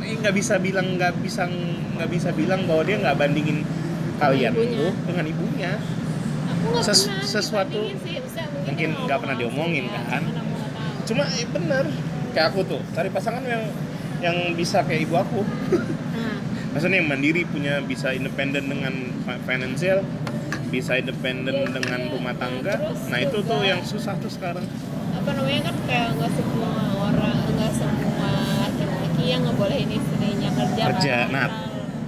[0.00, 1.42] eh, nggak bisa bilang nggak bisa
[1.96, 3.62] nggak bisa bilang bahwa dia nggak bandingin
[4.16, 4.72] kalian Ibunya.
[4.72, 5.72] itu dengan ibunya.
[6.46, 8.18] Aku nggak Ses- pernah sesuatu- sih.
[8.66, 10.22] Mungkin nggak pernah diomongin, ya, kan?
[11.02, 11.86] cuma eh, bener.
[12.32, 13.62] Kayak aku tuh cari pasangan yang
[14.16, 15.40] yang bisa kayak ibu aku
[16.76, 18.92] maksudnya yang mandiri punya bisa independen dengan
[19.24, 20.04] fi- financial
[20.68, 22.12] bisa independen Iya, dengan iya.
[22.12, 22.76] rumah tangga.
[22.76, 24.60] Terus nah itu tuh yang susah tuh sekarang.
[25.16, 31.16] Apa namanya kan kayak nggak semua orang nggak semua laki-laki yang ngebolehin istrinya kerja kerja.
[31.16, 31.32] kan?
[31.32, 31.46] nah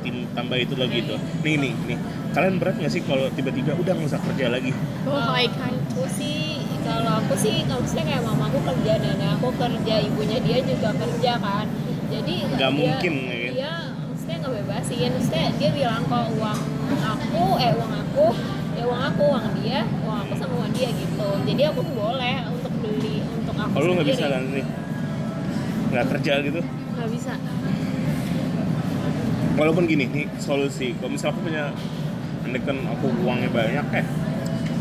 [0.04, 1.16] tim tambah itu lagi tuh.
[1.40, 1.98] nih nih nih.
[2.36, 4.70] Kalian berat nggak sih kalau tiba-tiba udah nggak usah kerja lagi
[5.08, 9.48] oh I can't aku sih kalau aku sih kalau misalnya kayak mamaku kerja nenek aku
[9.56, 11.66] kerja ibunya dia juga kerja kan.
[12.08, 13.37] Jadi Nggak mungkin, ya
[14.88, 16.60] bebasin maksudnya dia bilang kok uang
[16.96, 18.26] aku eh uang aku
[18.72, 21.28] ya uang aku uang dia uang aku sama uang dia gitu.
[21.44, 24.66] Jadi aku boleh untuk beli untuk aku kalau lu nggak bisa kan nih
[25.92, 26.60] nggak kerja gitu?
[26.96, 27.32] Nggak bisa.
[29.60, 30.96] Walaupun gini nih solusi.
[30.96, 31.64] Kalau misalnya aku punya
[32.48, 34.06] andai kan aku uangnya banyak eh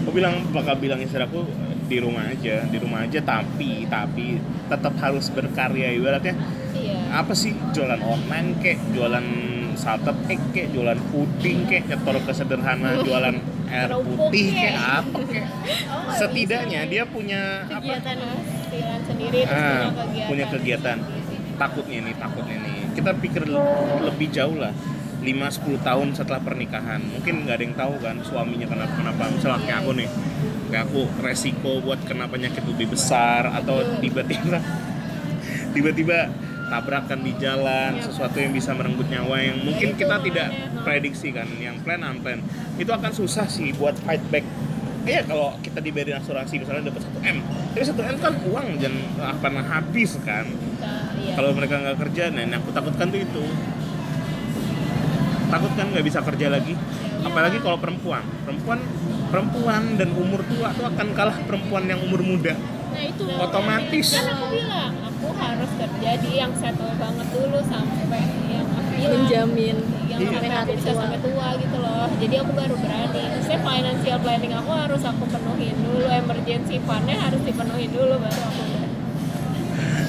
[0.07, 1.43] aku bilang bakal bilang istri aku
[1.87, 4.39] di rumah aja di rumah aja tapi tapi
[4.71, 5.91] tetap harus berkarya.
[5.99, 6.31] Ibaratnya
[6.79, 7.11] iya.
[7.11, 7.51] apa sih?
[7.75, 9.56] Jualan online kek jualan
[10.28, 13.36] egg kek jualan puding kek nyetor ke sederhana jualan
[13.67, 14.61] air putih kek.
[14.63, 15.45] kek apa kek
[16.07, 17.78] Oh, setidaknya dia punya apa?
[17.78, 19.91] Kegiatan penghasilan sendiri Ah,
[20.25, 20.97] punya kegiatan.
[21.03, 21.25] punya
[21.57, 22.75] takutnya nih takutnya nih.
[22.93, 23.65] Kita pikir le-
[24.03, 24.71] lebih jauh lah
[25.19, 25.28] 5-10
[25.82, 27.01] tahun setelah pernikahan.
[27.03, 29.21] Mungkin nggak ada yang tahu kan suaminya kenapa kenapa.
[29.28, 30.09] Misalnya kayak aku nih
[30.67, 34.59] kayak aku resiko buat kena penyakit lebih besar atau tiba-tiba
[35.75, 36.32] tiba-tiba
[36.68, 40.51] tabrakan di jalan sesuatu yang bisa merenggut nyawa yang mungkin kita tidak
[40.84, 42.43] prediksi kan yang plan unplan
[42.76, 44.43] itu akan susah sih buat fight back
[45.07, 47.38] Iya kalau kita diberi asuransi misalnya dapat 1 m,
[47.72, 48.93] tapi 1 m kan uang dan
[49.39, 50.43] pernah habis kan.
[51.15, 51.32] Iya.
[51.39, 53.43] Kalau mereka nggak kerja, nah yang aku takutkan tuh itu.
[55.47, 56.76] Takut kan nggak bisa kerja lagi.
[57.24, 58.84] Apalagi kalau perempuan, perempuan
[59.32, 62.59] perempuan dan umur tua tuh akan kalah perempuan yang umur muda.
[62.97, 64.07] Nah itu Otomatis.
[64.09, 69.13] kan aku bilang aku harus kerja di yang settle banget dulu sampai yang aku bilang
[69.21, 69.77] menjamin
[70.07, 70.29] yang Iya.
[70.33, 74.71] sampai aku bisa sampai tua gitu loh jadi aku baru berani maksudnya financial planning aku
[74.73, 78.85] harus aku penuhin dulu emergency fundnya harus dipenuhin dulu baru aku udah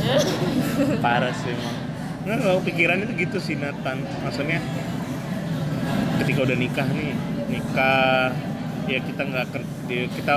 [1.04, 1.76] Parah sih emang.
[2.24, 4.00] Nggak, kalau pikiran itu gitu sih Nathan.
[4.22, 4.60] Maksudnya
[6.18, 7.12] ketika udah nikah nih,
[7.46, 8.32] nikah
[8.84, 10.34] ya kita nggak kerja, kita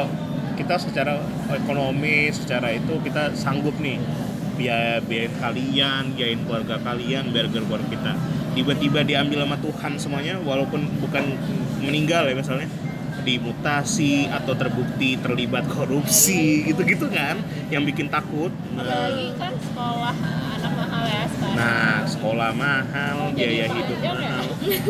[0.61, 1.17] kita secara
[1.49, 3.97] ekonomi, secara itu kita sanggup nih
[4.55, 8.13] biaya biayain kalian, biayain keluarga kalian, biar keluarga kita.
[8.53, 11.23] Tiba-tiba diambil sama Tuhan semuanya, walaupun bukan
[11.81, 12.69] meninggal ya misalnya
[13.21, 17.37] dimutasi atau terbukti terlibat korupsi gitu-gitu kan
[17.69, 20.15] yang bikin takut Nah, apalagi kan sekolah
[20.57, 24.11] anak mahal ya sekarang Nah, sekolah mahal, Jadi biaya hidup ya.
[24.17, 24.45] mahal.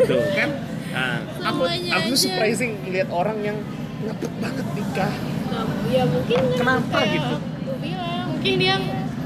[0.08, 0.50] Tuh kan.
[0.92, 3.58] Nah, aku aku surprising lihat orang yang
[4.02, 5.12] ngepet banget nikah,
[5.52, 7.34] nah, ya mungkin kan Kenapa kayak gitu?
[7.36, 8.74] aku bilang mungkin dia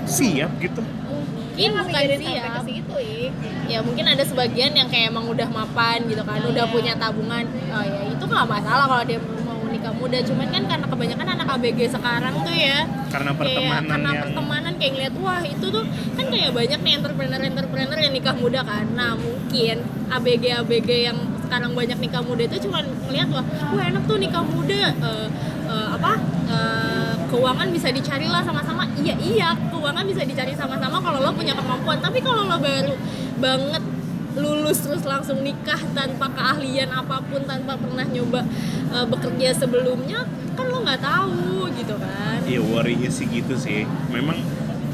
[0.05, 0.83] siap gitu.
[0.83, 3.31] mungkin nggak bukan siap ke situ Ik.
[3.67, 6.73] ya mungkin ada sebagian yang kayak emang udah mapan gitu kan Oh, udah iya.
[6.73, 10.87] punya tabungan oh ya itu nggak masalah kalau dia mau nikah muda cuman kan karena
[10.87, 15.41] kebanyakan anak ABG sekarang tuh ya Karena kayak pertemanan karena yang pertemanan kayak ngeliat wah
[15.43, 20.45] itu tuh kan kayak banyak nih entrepreneur entrepreneur yang nikah muda kan nah mungkin ABG
[20.61, 24.83] ABG yang sekarang banyak nikah muda itu cuma ngeliat wah wah enak tuh nikah muda
[24.93, 25.27] Eh,
[25.67, 26.13] eh, apa
[26.47, 31.53] eh, keuangan bisa dicari lah sama-sama iya iya keuangan bisa dicari sama-sama kalau lo punya
[31.53, 32.95] kemampuan tapi kalau lo baru
[33.37, 33.83] banget
[34.37, 38.45] lulus terus langsung nikah tanpa keahlian apa pun tanpa pernah nyoba
[38.93, 40.25] eh, bekerja sebelumnya
[40.57, 43.83] kan lo nggak tahu gitu kan ya worry-nya sih gitu sih.
[44.15, 44.39] Memang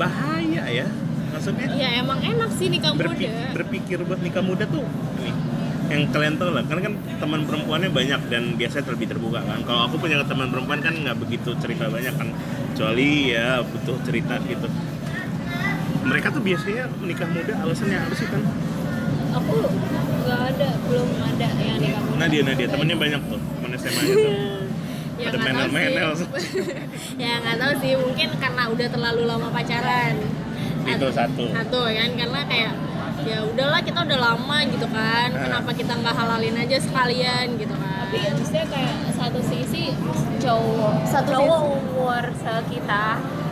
[0.00, 0.86] bahaya ya.
[1.32, 4.84] Maksudnya ya emang enak sih nikah berpi- muda berpikir buat nikah muda tuh
[5.20, 5.32] nih
[5.92, 9.60] yang kalian tahu lah karena kan teman perempuannya banyak dan biasanya lebih terbuka kan.
[9.68, 12.32] Kalau aku punya teman perempuan kan nggak begitu cerita banyak kan.
[12.72, 14.68] Kecuali ya butuh cerita gitu.
[16.02, 18.42] Mereka tuh biasanya nikah muda alasannya apa sih kan
[19.32, 19.54] aku
[20.22, 22.16] nggak ada belum ada yang nikah muda.
[22.20, 24.34] Nadia Nadia temennya banyak tuh temen SMA tuh
[25.22, 26.10] ya ada menel-menel.
[27.22, 30.14] ya nggak tahu sih mungkin karena udah terlalu lama pacaran.
[30.82, 31.44] Itu satu.
[31.52, 32.10] satu kan?
[32.18, 32.72] Karena kayak
[33.22, 35.28] ya udahlah kita udah lama gitu kan.
[35.30, 37.90] Kenapa kita nggak halalin aja sekalian gitu kan?
[38.04, 39.94] Tapi maksudnya kayak satu sisi
[40.38, 41.72] cowok Satu cowok sisi.
[41.78, 42.22] umur
[42.68, 43.04] kita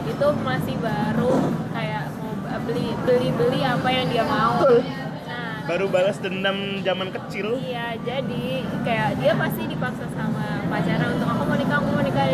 [0.05, 1.35] itu masih baru
[1.71, 2.33] kayak mau
[2.67, 4.59] beli beli beli apa yang dia mau.
[4.61, 7.57] Nah baru balas dendam zaman kecil.
[7.57, 8.47] Iya jadi
[8.83, 12.27] kayak dia pasti dipaksa sama pacarnya untuk aku mau nikah aku mau nikah.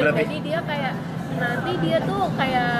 [0.00, 0.94] Berarti- jadi dia kayak
[1.34, 2.72] nanti dia tuh kayak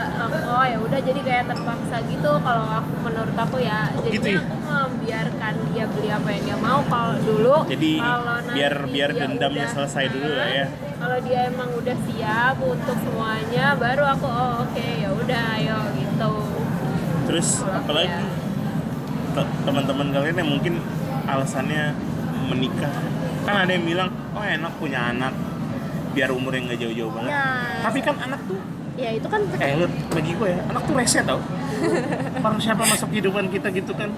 [0.47, 3.91] oh ya udah jadi kayak terpaksa gitu kalau aku menurut aku ya.
[4.07, 4.43] Gitu jadinya ya?
[4.47, 7.57] aku membiarkan dia beli apa yang dia mau kalau dulu.
[7.67, 10.67] Jadi kalau nanti biar biar dendamnya udah- selesai dulu lah ya.
[10.95, 16.33] kalau dia emang udah siap untuk semuanya baru aku oh oke ya udah ayo gitu.
[17.29, 18.09] Terus apalagi?
[18.09, 18.21] ya.
[19.35, 20.75] te- teman-teman kalian yang mungkin
[21.27, 21.93] alasannya
[22.49, 22.93] menikah.
[23.45, 25.35] Kan ada yang bilang oh enak punya anak
[26.15, 28.59] biar umurnya nggak jauh-jauh banget Nah, tapi kan anak tuh
[28.95, 31.41] ya itu kan eh lu bagi gue ya anak tuh rese tau
[32.45, 34.13] Orang siapa masuk kehidupan kita gitu kan?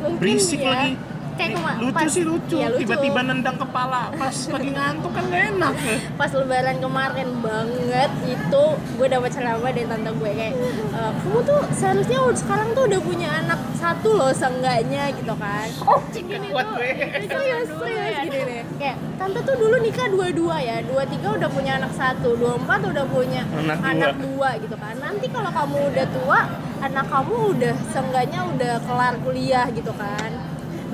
[0.00, 0.70] Mungkin Berisik ya.
[0.72, 0.94] lagi.
[1.34, 2.56] Kayak kema- lucu pas- sih lucu.
[2.56, 2.78] Lucu.
[2.80, 5.74] Tiba-tiba nendang kepala pas lagi ngantuk kan gak enak.
[6.14, 8.64] pas lebaran kemarin banget itu
[8.94, 13.28] gue dapat ceramah dari tante gue kayak "E, kamu tuh seharusnya sekarang tuh udah punya
[13.36, 15.98] anak satu loh seenggaknya gitu kan Oh,
[16.46, 16.90] kuat gue.
[17.24, 21.48] serius serius gini deh kayak tante tuh dulu nikah dua dua ya dua tiga udah
[21.48, 23.90] punya anak satu dua empat udah punya Anak dua.
[23.90, 26.40] anak dua gitu kan nanti kalau kamu udah tua
[26.80, 30.30] anak kamu udah seenggaknya udah kelar kuliah gitu kan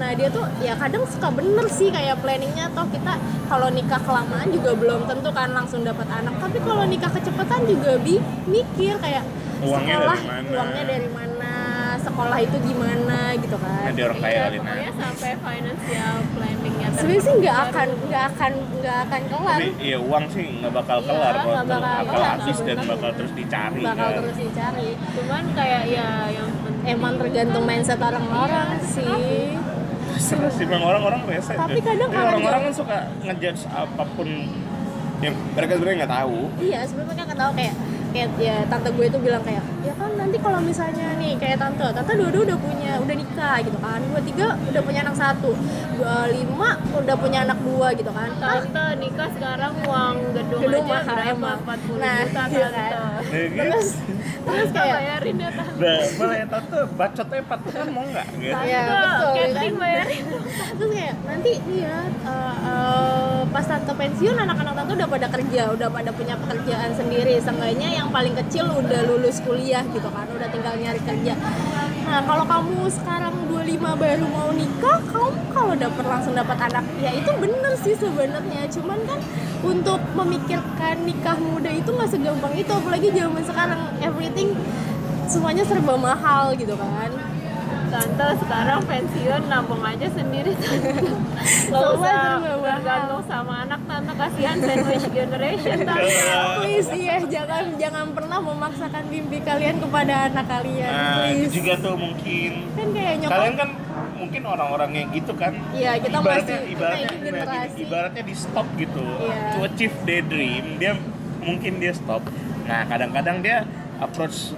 [0.01, 2.73] nah dia tuh ya kadang suka bener sih kayak planningnya.
[2.73, 6.41] Toh kita kalau nikah kelamaan juga belum tentu kan langsung dapat anak.
[6.41, 9.23] Tapi kalau nikah kecepatan juga bi mikir kayak
[9.61, 10.49] Uangnya sekolah dari mana?
[10.57, 11.53] uangnya dari mana?
[12.01, 13.83] Sekolah itu gimana gitu kan?
[13.87, 18.97] Ada orang kaya Iya, pokoknya sampai financial planningnya sebenarnya sih nggak akan nggak akan nggak
[19.05, 19.59] akan kelar.
[19.61, 22.79] Tapi iya uang sih nggak bakal Iya, kelar kalau nggak bakal bakal kelar, habis dan
[22.83, 24.19] bakal terus dicari bakal kan.
[24.25, 24.89] terus dicari.
[25.13, 29.13] Cuman kayak ya yang penting emang tergantung mindset orang-orang sih
[30.21, 31.53] Terus emang orang-orang rese.
[31.57, 34.29] Tapi kadang kalau orang-orang kan suka ngejudge apa pun
[35.21, 36.39] yang mereka sebenarnya nggak tahu.
[36.61, 37.75] iya sebenarnya mereka nggak tahu kayak
[38.11, 41.83] kayak ya tante gue itu bilang kayak ya kan nanti kalau misalnya nih kayak tante
[41.91, 45.51] tante dua-dua udah punya udah nikah gitu kan dua tiga udah punya anak satu
[45.99, 50.87] dua lima udah punya anak dua gitu kan ah tante nikah sekarang uang gedung, Gedung
[50.87, 51.59] aja mahal berapa emang.
[51.67, 52.71] 40 Nah, juta iya tante kan.
[52.71, 53.59] Ya, gitu.
[53.59, 53.89] terus
[54.41, 58.27] terus Tante kayak bayarin ya tante Nah, boleh tante bacotnya patukan mau nggak?
[58.39, 58.55] Gitu.
[58.71, 59.83] ya betul Catherine kan?
[59.83, 60.25] bayarin
[60.71, 65.89] terus kayak nanti iya eh, eh, pas tante pensiun anak-anak tante udah pada kerja udah
[65.91, 70.75] pada punya pekerjaan sendiri seenggaknya yang paling kecil udah lulus kuliah gitu kan udah tinggal
[70.77, 71.35] nyari kerja.
[72.05, 77.11] Nah kalau kamu sekarang 25 baru mau nikah kamu kalau dapet langsung dapat anak ya
[77.15, 78.67] itu bener sih sebenarnya.
[78.69, 79.21] Cuman kan
[79.61, 84.57] untuk memikirkan nikah muda itu nggak segampang itu apalagi zaman sekarang everything
[85.31, 87.11] semuanya serba mahal gitu kan
[88.01, 91.05] tante sekarang pensiun nabung aja sendiri tante
[91.69, 92.17] nggak usah
[92.57, 96.09] bergantung sama anak tante kasihan sandwich generation tante
[96.59, 101.73] please ya jangan jangan pernah memaksakan mimpi kalian kepada anak kalian Nah, please itu juga
[101.79, 102.53] tuh mungkin.
[102.71, 103.71] kan kayak nyokap Kalian kan
[104.17, 105.53] mungkin orang-orang yang gitu kan.
[105.73, 106.89] Iya, kita ibaratnya, masih- kita
[107.25, 109.01] ibaratnya, ibaratnya di stop gitu.
[109.01, 109.41] Iya.
[109.51, 110.93] To achieve their dream, dia
[111.41, 112.21] mungkin dia stop.
[112.65, 113.65] Nah, kadang-kadang dia
[113.99, 114.53] approach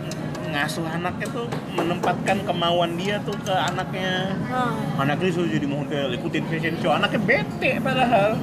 [0.53, 4.37] ngasuh anaknya tuh menempatkan kemauan dia tuh ke anaknya.
[4.53, 6.93] Nah, anaknya disuruh jadi model ikutin fashion show.
[6.93, 8.37] Anaknya bete padahal.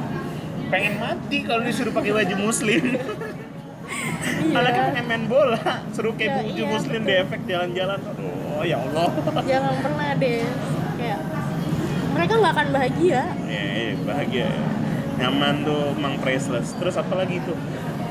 [0.70, 2.98] Pengen mati kalau disuruh pakai baju muslim.
[4.40, 4.56] Iya.
[4.62, 5.62] Anaknya pengen main bola
[5.94, 8.00] suruh kayak Ya, baju iya, muslim di efek jalan-jalan.
[8.02, 9.08] Aduh ya Allah.
[9.46, 10.42] Jangan pernah deh.
[10.98, 11.20] Kayak
[12.10, 13.22] mereka nggak akan bahagia.
[13.46, 14.42] Ya, ya, bahagia.
[14.46, 14.52] Ya.
[15.20, 16.74] nyaman tuh emang priceless.
[16.80, 17.58] Terus apa lagi tuh?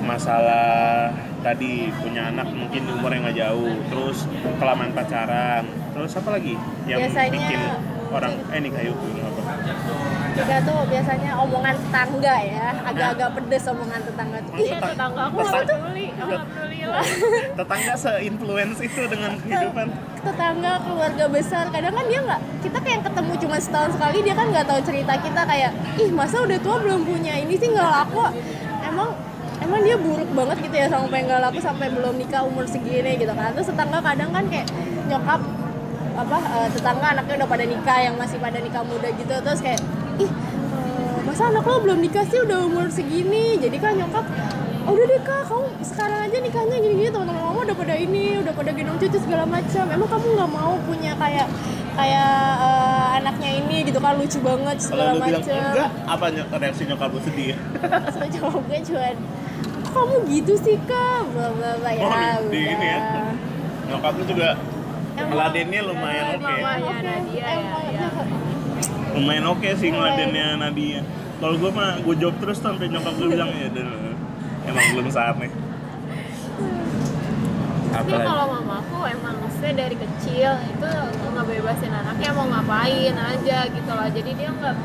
[0.05, 4.18] Masalah tadi punya anak mungkin umur yang nggak jauh terus
[4.59, 5.64] kelamaan pacaran
[5.95, 6.55] terus apa lagi
[6.91, 7.61] yang Biasanya bikin
[8.09, 9.43] orang eh nikah yuk apa?
[10.39, 14.55] Juga tuh biasanya omongan tetangga ya agak-agak pedes omongan tetangga tuh.
[14.55, 17.05] Iya tetangga aku nggak peduli aku nggak peduli lah.
[17.59, 19.86] tetangga se-influence itu dengan kehidupan.
[20.24, 24.47] Tetangga keluarga besar kadang kan dia nggak kita kayak ketemu cuma setahun sekali dia kan
[24.49, 25.70] nggak tahu cerita kita kayak
[26.01, 28.24] ih masa udah tua belum punya ini sih nggak laku.
[28.89, 29.11] Emang
[29.89, 33.57] dia buruk banget gitu ya sampai nggak laku sampai belum nikah umur segini gitu kan.
[33.57, 34.68] Terus tetangga kadang kan kayak
[35.09, 35.41] nyokap
[36.12, 39.32] apa eh, tetangga anaknya udah pada nikah yang masih pada nikah muda gitu.
[39.32, 39.80] Terus kayak
[40.20, 42.36] ih eh, masa anak lo belum nikah sih?
[42.45, 43.57] Udah umur segini.
[43.57, 44.28] Jadi kan nyokap
[44.84, 47.09] "Oh, udah deh kak kamu sekarang aja nikahnya gini-gini.
[47.09, 49.84] Teman-teman kamu udah pada ini udah pada gendong cucu segala macam.
[49.89, 51.49] Emang kamu nggak mau punya kayak
[51.97, 54.20] kayak eh, anaknya ini gitu kan?
[54.20, 55.41] Lucu banget segala macam.
[55.41, 57.57] enggak apa ny- reaksi nyokap lu sedih?
[58.28, 59.16] Jawab gue cuman
[59.89, 61.22] kok kamu gitu sih kak?
[61.32, 61.91] Bla bla bla.
[61.93, 62.99] Ya Oh, di ini ya.
[63.89, 64.49] nyokap lu juga
[65.16, 66.45] ngeladennya lumayan oke.
[66.45, 68.09] Mamanya Nadia ya, Emang ya.
[69.16, 71.01] lumayan oke sih ngeladennya Nadia.
[71.39, 73.68] Kalau gue mah gue jawab terus sampai nyokap gue bilang ya
[74.68, 75.49] emang belum saatnya
[77.89, 80.91] tapi kalau mamaku emang maksudnya dari kecil itu
[81.34, 84.09] ngebebasin anaknya mau ngapain aja gitu loh.
[84.12, 84.76] Jadi dia nggak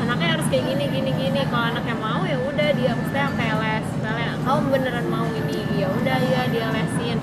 [0.00, 1.40] anaknya harus kayak gini gini gini.
[1.50, 3.77] Kalau anaknya mau ya udah dia maksudnya kayak les
[4.08, 5.60] misalnya kamu beneran mau ini?
[5.76, 7.16] Ya udah ya dia lesin.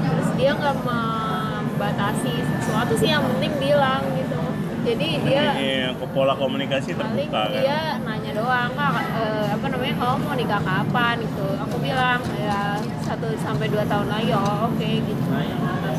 [0.00, 4.40] Terus dia nggak membatasi sesuatu sih yang penting bilang gitu.
[4.80, 7.60] Jadi dia Iya, ke pola komunikasi paling terbuka kan?
[7.60, 11.14] dia nanya doang kak eh, apa namanya kamu mau nikah kapan?
[11.20, 11.46] Gitu.
[11.60, 14.32] Aku bilang ya satu sampai dua tahun lagi.
[14.32, 15.28] Oh oke gitu.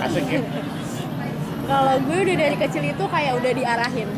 [0.01, 0.41] Asik ya.
[1.71, 4.09] Kalau gue udah dari kecil itu kayak udah diarahin.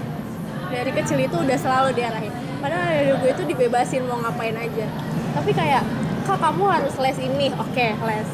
[0.72, 2.32] Dari kecil itu udah selalu diarahin.
[2.64, 4.88] Padahal dari gue itu dibebasin mau ngapain aja.
[5.36, 5.84] Tapi kayak
[6.24, 7.48] kak kamu harus les ini.
[7.60, 8.30] Oke les.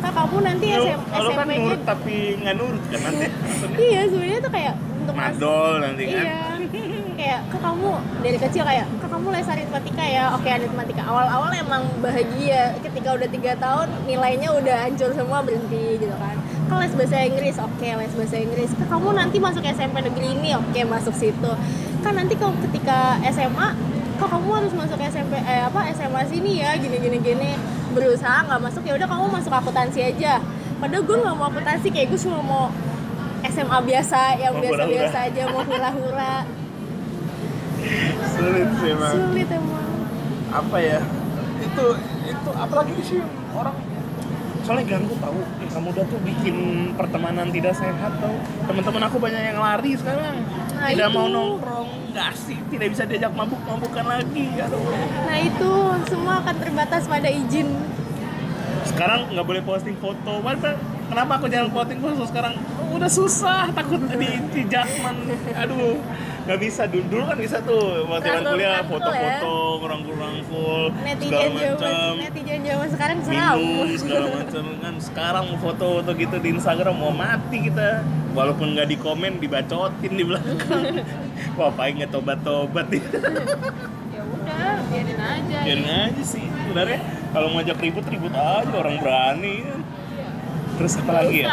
[0.00, 3.26] Kak kamu nanti Lu, SM, lu kan nurut tapi nggak nurut kan nanti.
[3.90, 6.24] Iya sebenarnya tuh kayak untuk madol nanti kan?
[6.24, 6.40] Iya.
[7.20, 7.90] kayak kak kamu
[8.24, 10.24] dari kecil kayak kak kamu les aritmatika ya.
[10.32, 11.02] Oke aritmatika.
[11.04, 12.72] Awal-awal emang bahagia.
[12.80, 16.36] Ketika udah tiga tahun nilainya udah hancur semua berhenti gitu kan.
[16.72, 17.56] Kak les bahasa Inggris.
[17.60, 18.70] Oke les bahasa Inggris.
[18.72, 20.56] Kak kamu nanti masuk SMP negeri ini.
[20.56, 21.52] Oke masuk situ.
[22.00, 23.76] Kan nanti kalau ketika SMA
[24.20, 27.50] kak kamu harus masuk SMP eh apa SMA sini ya gini gini gini.
[27.96, 30.44] Berusaha nggak masuk ya udah kamu masuk akuntansi aja.
[30.76, 32.64] Padahal gue nggak mau akuntansi kayak gue cuma mau
[33.48, 35.32] SMA biasa yang Mau biasa-biasa hura-hura.
[35.32, 36.34] aja mau hura-hura.
[38.36, 39.88] Sulit sih emang sulit emang.
[40.52, 40.98] Apa ya?
[41.64, 41.84] Itu
[42.28, 43.20] itu apalagi sih
[43.56, 43.76] orang
[44.60, 46.56] soalnya ganggu tahu yang muda tuh bikin
[46.92, 48.36] pertemanan tidak sehat tau.
[48.68, 50.44] Teman-teman aku banyak yang lari sekarang
[50.80, 51.16] Nah, tidak itu.
[51.20, 51.88] mau nongkrong.
[52.10, 54.82] Nggak asik tidak bisa diajak mabuk-mabukan lagi aduh
[55.28, 55.70] nah itu
[56.08, 57.68] semua akan terbatas pada izin.
[58.88, 60.32] Sekarang nggak boleh posting foto.
[61.10, 62.54] Kenapa aku jangan posting foto sekarang?
[62.80, 65.20] Oh, udah susah takut di, di judgement
[65.52, 66.00] aduh
[66.48, 66.88] nggak bisa.
[66.88, 69.54] Dulu dulu kan bisa tuh waktu zaman kuliah foto-foto
[69.84, 75.58] ngerangkul-rangkul segala netizen macam zaman netizen zaman sekarang seram minum segala macam kan sekarang mau
[75.60, 81.02] foto-foto gitu di Instagram mau mati kita walaupun nggak di komen dibacotin di belakang.
[81.58, 82.86] Wah paling nggak tobat-tobat.
[82.90, 83.02] Nih
[84.14, 85.56] ya udah biarin aja.
[85.66, 87.00] Biarin aja sih sebenarnya.
[87.30, 89.56] Kalau mau ajak ribut ribut aja orang berani.
[90.80, 91.48] Terus apa lagi ya?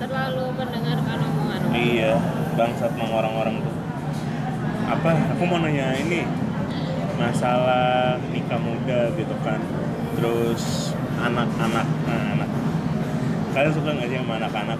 [0.00, 1.76] Terlalu mendengarkan omongan orang.
[1.76, 2.12] Iya
[2.54, 3.74] bangsat emang orang-orang tuh.
[4.88, 6.22] Apa aku mau nanya ini.
[7.14, 9.60] Masalah nikah muda gitu kan.
[10.18, 12.50] Terus anak-anak nah, anak.
[13.54, 14.78] Kalian suka nggak sih sama anak-anak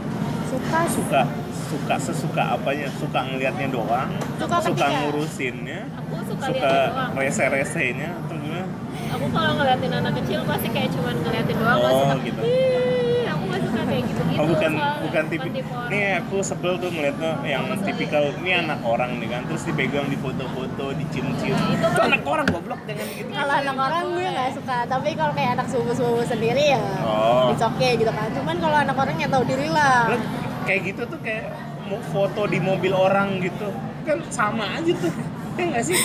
[0.55, 1.23] suka suka
[1.65, 8.09] suka sesuka apanya suka ngelihatnya doang Suka suka ngurusinnya aku suka, suka liatin doang rese-resenya
[8.17, 8.67] atau gimana
[9.11, 12.41] aku kalau ngeliatin anak kecil pasti kayak cuman ngeliatin doang Oh, suka gitu.
[12.41, 14.99] "Ih, aku gak suka kayak gitu gitu Oh bukan soalnya.
[15.01, 15.89] bukan tipe orang.
[15.89, 20.17] Nih aku sebel tuh ngeliatnya yang tipikal ini anak orang nih kan terus dipegang di
[20.17, 21.55] foto-foto dicium-cium.
[21.55, 23.31] itu Itu anak orang goblok jangan gitu.
[23.31, 27.51] kalau anak orang gue nggak suka tapi kalau kayak anak sepupu-sepupu sendiri ya Oh.
[27.51, 30.21] it's okay gitu kan cuman kalau anak orang ya tahu diri lah Lah,
[30.65, 31.53] kayak gitu tuh kayak
[31.85, 33.69] mau foto di mobil orang gitu.
[34.03, 35.13] Kan sama aja tuh
[35.55, 36.01] ya nggak sih?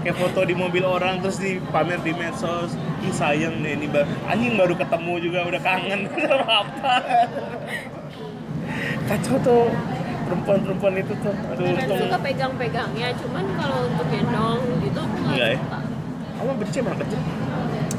[0.00, 2.72] Kayak foto di mobil orang terus dipamer di medsos.
[3.00, 6.92] Ih sayang deh ini baru anjing baru ketemu juga udah kangen sama apa
[9.08, 9.62] kacau tuh
[10.28, 11.34] perempuan-perempuan itu tuh.
[11.50, 11.98] Aduh untung.
[11.98, 15.58] suka pegang-pegangnya cuman kalau untuk gendong gitu aku nggak Enggak ya?
[15.58, 15.78] suka.
[16.40, 17.20] Kamu benci sama kecil?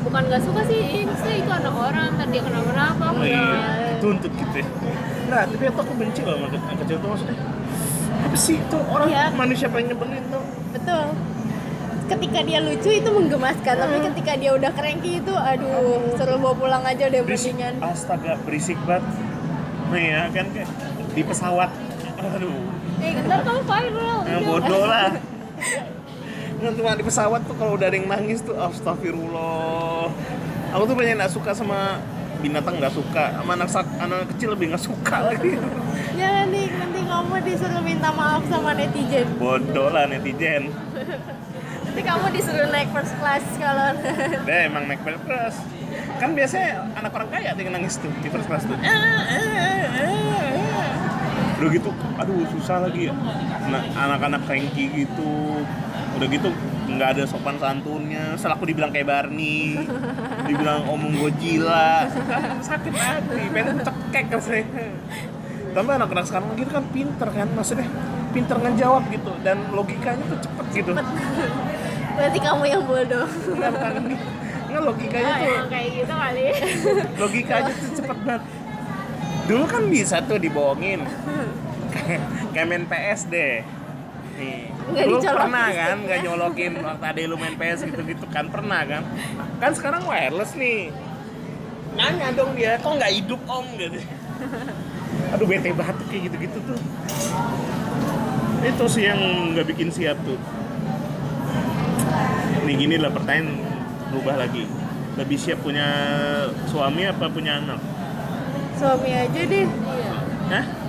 [0.02, 3.46] Bukan nggak suka sih maksudnya itu anak orang ntar dia kenapa-napa aku Oh iya,
[3.92, 4.68] dituntut gitu ya.
[5.32, 7.38] Nah, tapi itu aku benci loh sama anak kecil tuh maksudnya.
[8.22, 9.24] Apa sih itu orang Iya.
[9.34, 10.44] manusia paling nyebelin tuh.
[10.72, 11.04] betul
[12.08, 14.06] ketika dia lucu itu menggemaskan tapi Hmm.
[14.08, 18.76] ketika dia udah cranky itu aduh suruh bawa pulang aja deh Berisik, mendingan astaga berisik
[18.82, 19.04] banget.
[19.90, 20.68] Nih ya kan kayak
[21.10, 21.70] di pesawat.
[22.22, 22.68] Aduh,
[23.00, 24.40] eh ntar kamu viral nah, udah.
[24.44, 25.10] bodoh lah.
[26.62, 30.14] Kan cuma di pesawat tuh kalau udah ada yang nangis tuh astagfirullah.
[30.72, 31.98] Aku tuh banyak nggak suka sama
[32.42, 33.70] binatang nggak suka sama anak
[34.02, 35.52] anak kecil lebih nggak suka lagi
[36.18, 40.74] jangan nih nanti kamu disuruh minta maaf sama netizen bodoh lah netizen
[41.92, 43.92] nanti kamu disuruh naik first class kalau
[44.48, 45.60] Dia emang naik first class.
[46.24, 48.80] Kan biasanya anak orang kaya yang nangis tuh di first class tuh.
[51.60, 53.14] Udah gitu, aduh susah lagi ya.
[53.68, 55.62] Nah, anak-anak cranky gitu.
[56.16, 56.50] Udah gitu
[56.98, 58.36] nggak ada sopan santunnya.
[58.36, 59.78] Setelah aku dibilang kayak Barney,
[60.46, 62.08] dibilang omong kan
[62.62, 64.66] sakit hati, pengen cekek kan saya.
[65.72, 67.88] Tambah anak-anak sekarang gitu kan pinter kan, maksudnya
[68.32, 70.92] pinter ngejawab gitu dan logikanya tuh cepet gitu.
[72.12, 73.94] berarti kamu yang bodoh Nggak, bukan.
[74.72, 76.46] Nggak logikanya Ah, tuh kayak gitu kali
[77.20, 78.44] logikanya tuh cepet banget
[79.48, 81.04] dulu kan bisa tuh dibohongin
[82.56, 83.64] kayak main PS deh
[84.40, 85.38] nih Nggak lu dicolokin.
[85.38, 85.96] pernah kan?
[86.02, 88.46] Nggak nyolokin waktu ada lu main PS gitu gitu kan?
[88.50, 89.04] Pernah kan?
[89.62, 90.90] Kan sekarang wireless nih.
[91.94, 93.66] Nanya dong dia kok nggak hidup om?
[93.78, 94.02] Gitu.
[95.38, 96.80] Aduh bete banget tuh kayak gitu gitu tuh.
[98.66, 99.20] Itu sih yang
[99.54, 100.40] nggak bikin siap tuh.
[102.66, 103.62] Nih gini lah pertanyaan
[104.10, 104.66] berubah lagi.
[105.20, 105.88] Lebih siap punya
[106.72, 107.80] suami apa punya anak?
[108.80, 109.68] Suami aja deh.
[109.68, 110.14] Iya
[110.52, 110.81] Hah?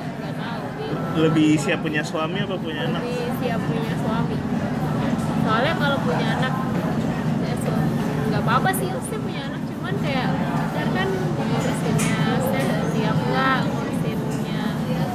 [1.13, 3.03] Lebih siap punya suami apa punya anak?
[3.05, 4.37] Lebih siap punya suami.
[5.43, 6.55] Soalnya kalau punya anak
[7.43, 7.83] ya su-
[8.31, 9.61] nggak apa-apa sih sih punya anak.
[9.69, 10.27] Cuman kayak
[10.73, 14.63] ntar kan ngurusinnya saya siap nggak ngurusinnya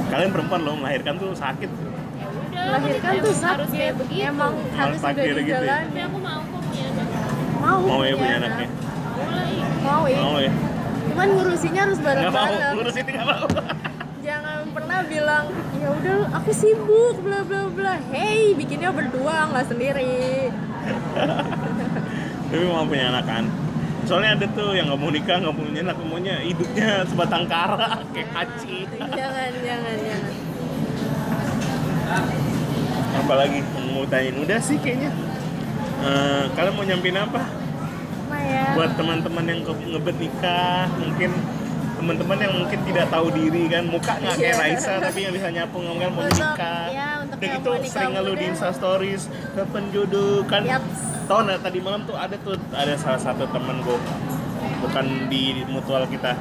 [0.08, 1.70] kalian perempuan loh melahirkan tuh sakit.
[1.70, 3.94] Ya udah melahirkan tuh harus kayak sakit.
[3.98, 5.58] begitu emang harus udah takdir gitu ya?
[5.58, 7.08] dijalani tapi aku mau kok punya anak.
[7.58, 8.50] Mau mau ya punya anak.
[8.54, 8.68] anaknya?
[9.18, 10.18] Mulai mau ya.
[10.22, 10.52] Mau ya?
[11.08, 12.74] Cuman ngurusinnya harus nggak mau bareng-bareng.
[12.78, 13.46] ngurus ini nggak mau
[14.78, 15.50] pernah bilang
[15.82, 17.98] ya udah aku sibuk bla bla bla.
[18.14, 20.54] Hey bikinnya berdua nggak sendiri.
[22.48, 23.44] Tapi mau punya anak kan.
[24.06, 27.98] Soalnya ada tuh yang nggak mau nikah nggak mau punya anak maunya hidupnya sebatang kara
[28.14, 28.86] kayak haji
[29.18, 30.34] jangan jangan jangan.
[33.18, 33.58] Apalagi
[33.90, 35.10] mau tanyain udah sih kayaknya.
[35.98, 37.42] Eh, kalian mau nyampein apa?
[38.38, 41.34] Ya buat teman-teman yang ngebet nikah mungkin
[41.98, 44.60] teman-teman yang mungkin tidak tahu diri kan muka nggak kayak Iya.
[44.60, 48.12] Raisa tapi yang bisa nyapu ngomong mau Untuk- nikah ya, Udah yang gitu mau sering
[48.14, 48.44] ngeluh di.
[48.46, 49.22] Insta Stories
[49.52, 50.62] kapan jodoh kan.
[50.62, 50.98] Yaps.
[51.24, 53.98] tau nggak tadi malam tuh ada tuh ada salah satu temen gue
[54.78, 56.32] bukan di mutual kita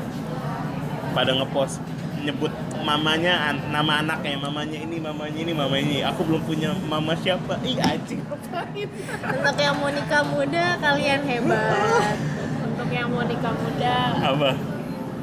[1.11, 1.83] pada ngepost
[2.17, 2.47] nyebut
[2.79, 5.97] mamanya an- nama anaknya mamanya ini mamanya ini mamanya ini.
[6.03, 7.59] Aku belum punya mama siapa.
[7.61, 8.23] Ih anjing.
[8.23, 8.87] Ngapain
[9.33, 12.15] untuk yang mau nikah muda kalian hebat.
[12.67, 13.95] Untuk yang mau nikah muda.
[14.23, 14.49] Apa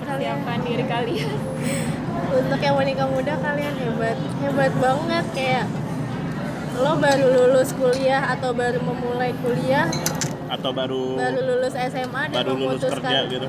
[0.04, 1.34] persiapkan diri kalian.
[2.38, 5.24] Untuk yang mau nikah muda kalian hebat hebat banget.
[5.32, 5.66] Kayak
[6.74, 9.86] lo baru lulus kuliah atau baru memulai kuliah
[10.50, 13.48] atau baru baru lulus SMA dan baru lulus kerja memutuskan gitu.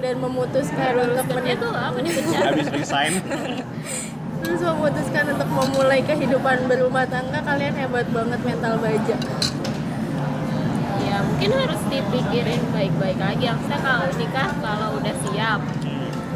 [0.00, 3.12] dan memutuskan lulus untuk kerja menik- tuh apa dipecat habis resign.
[4.44, 9.16] Terus memutuskan untuk memulai kehidupan berumah tangga kalian hebat banget mental baja.
[11.00, 13.44] Ya mungkin harus dipikirin baik-baik lagi.
[13.48, 15.60] Maksudnya kalau nikah kalau udah siap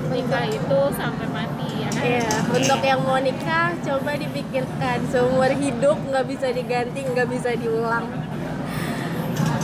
[0.08, 5.96] nikah itu sampai mati ya kan Iya, untuk yang mau nikah coba dipikirkan seumur hidup
[6.00, 8.06] nggak bisa diganti, nggak bisa diulang.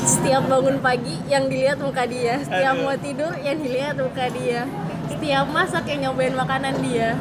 [0.04, 2.84] Setiap bangun pagi yang dilihat muka dia, setiap Aduh.
[2.84, 4.68] mau tidur yang dilihat muka dia,
[5.06, 7.16] setiap masak yang nyobain makanan dia.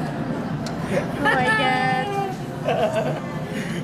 [0.94, 2.08] Oh my god.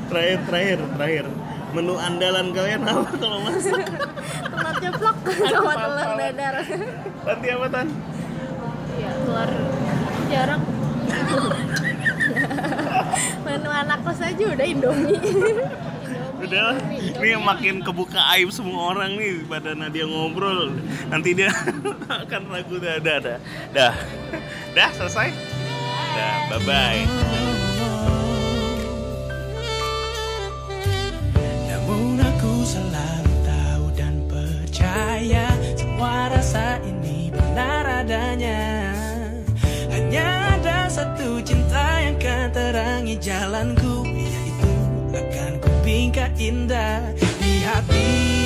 [0.10, 1.26] terakhir terakhir terakhir
[1.70, 3.78] menu andalan kalian apa kalau masak
[4.50, 6.56] Telur ceplok sama telur dadar.
[7.28, 7.88] nanti apa tan
[9.30, 9.50] keluar.
[10.34, 10.62] Jarang.
[13.46, 15.22] Menu anak kos aja udah Indomie.
[16.44, 16.82] udah.
[16.98, 20.74] Ini makin kebuka aib semua orang nih pada Nadia ngobrol.
[21.14, 21.54] Nanti dia
[22.26, 22.82] akan ragu.
[22.82, 23.38] Dah dah dah.
[23.70, 23.94] Dah.
[24.74, 25.30] Dah selesai?
[26.10, 27.06] Dah bye bye
[31.70, 38.79] Namun aku selalu tahu dan percaya Semua rasa ini benar adanya
[41.00, 44.04] satu cinta yang akan terangi jalanku.
[44.04, 44.72] Yaitu
[45.16, 45.72] akan ku
[46.36, 48.39] indah di hati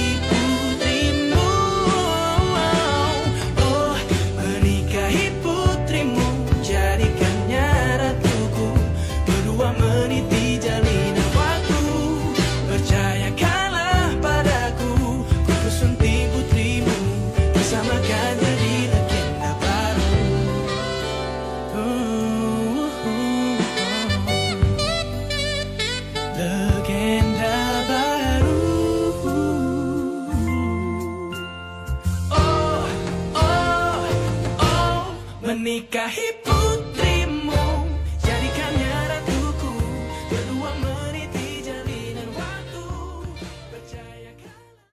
[35.73, 36.42] Mika Hip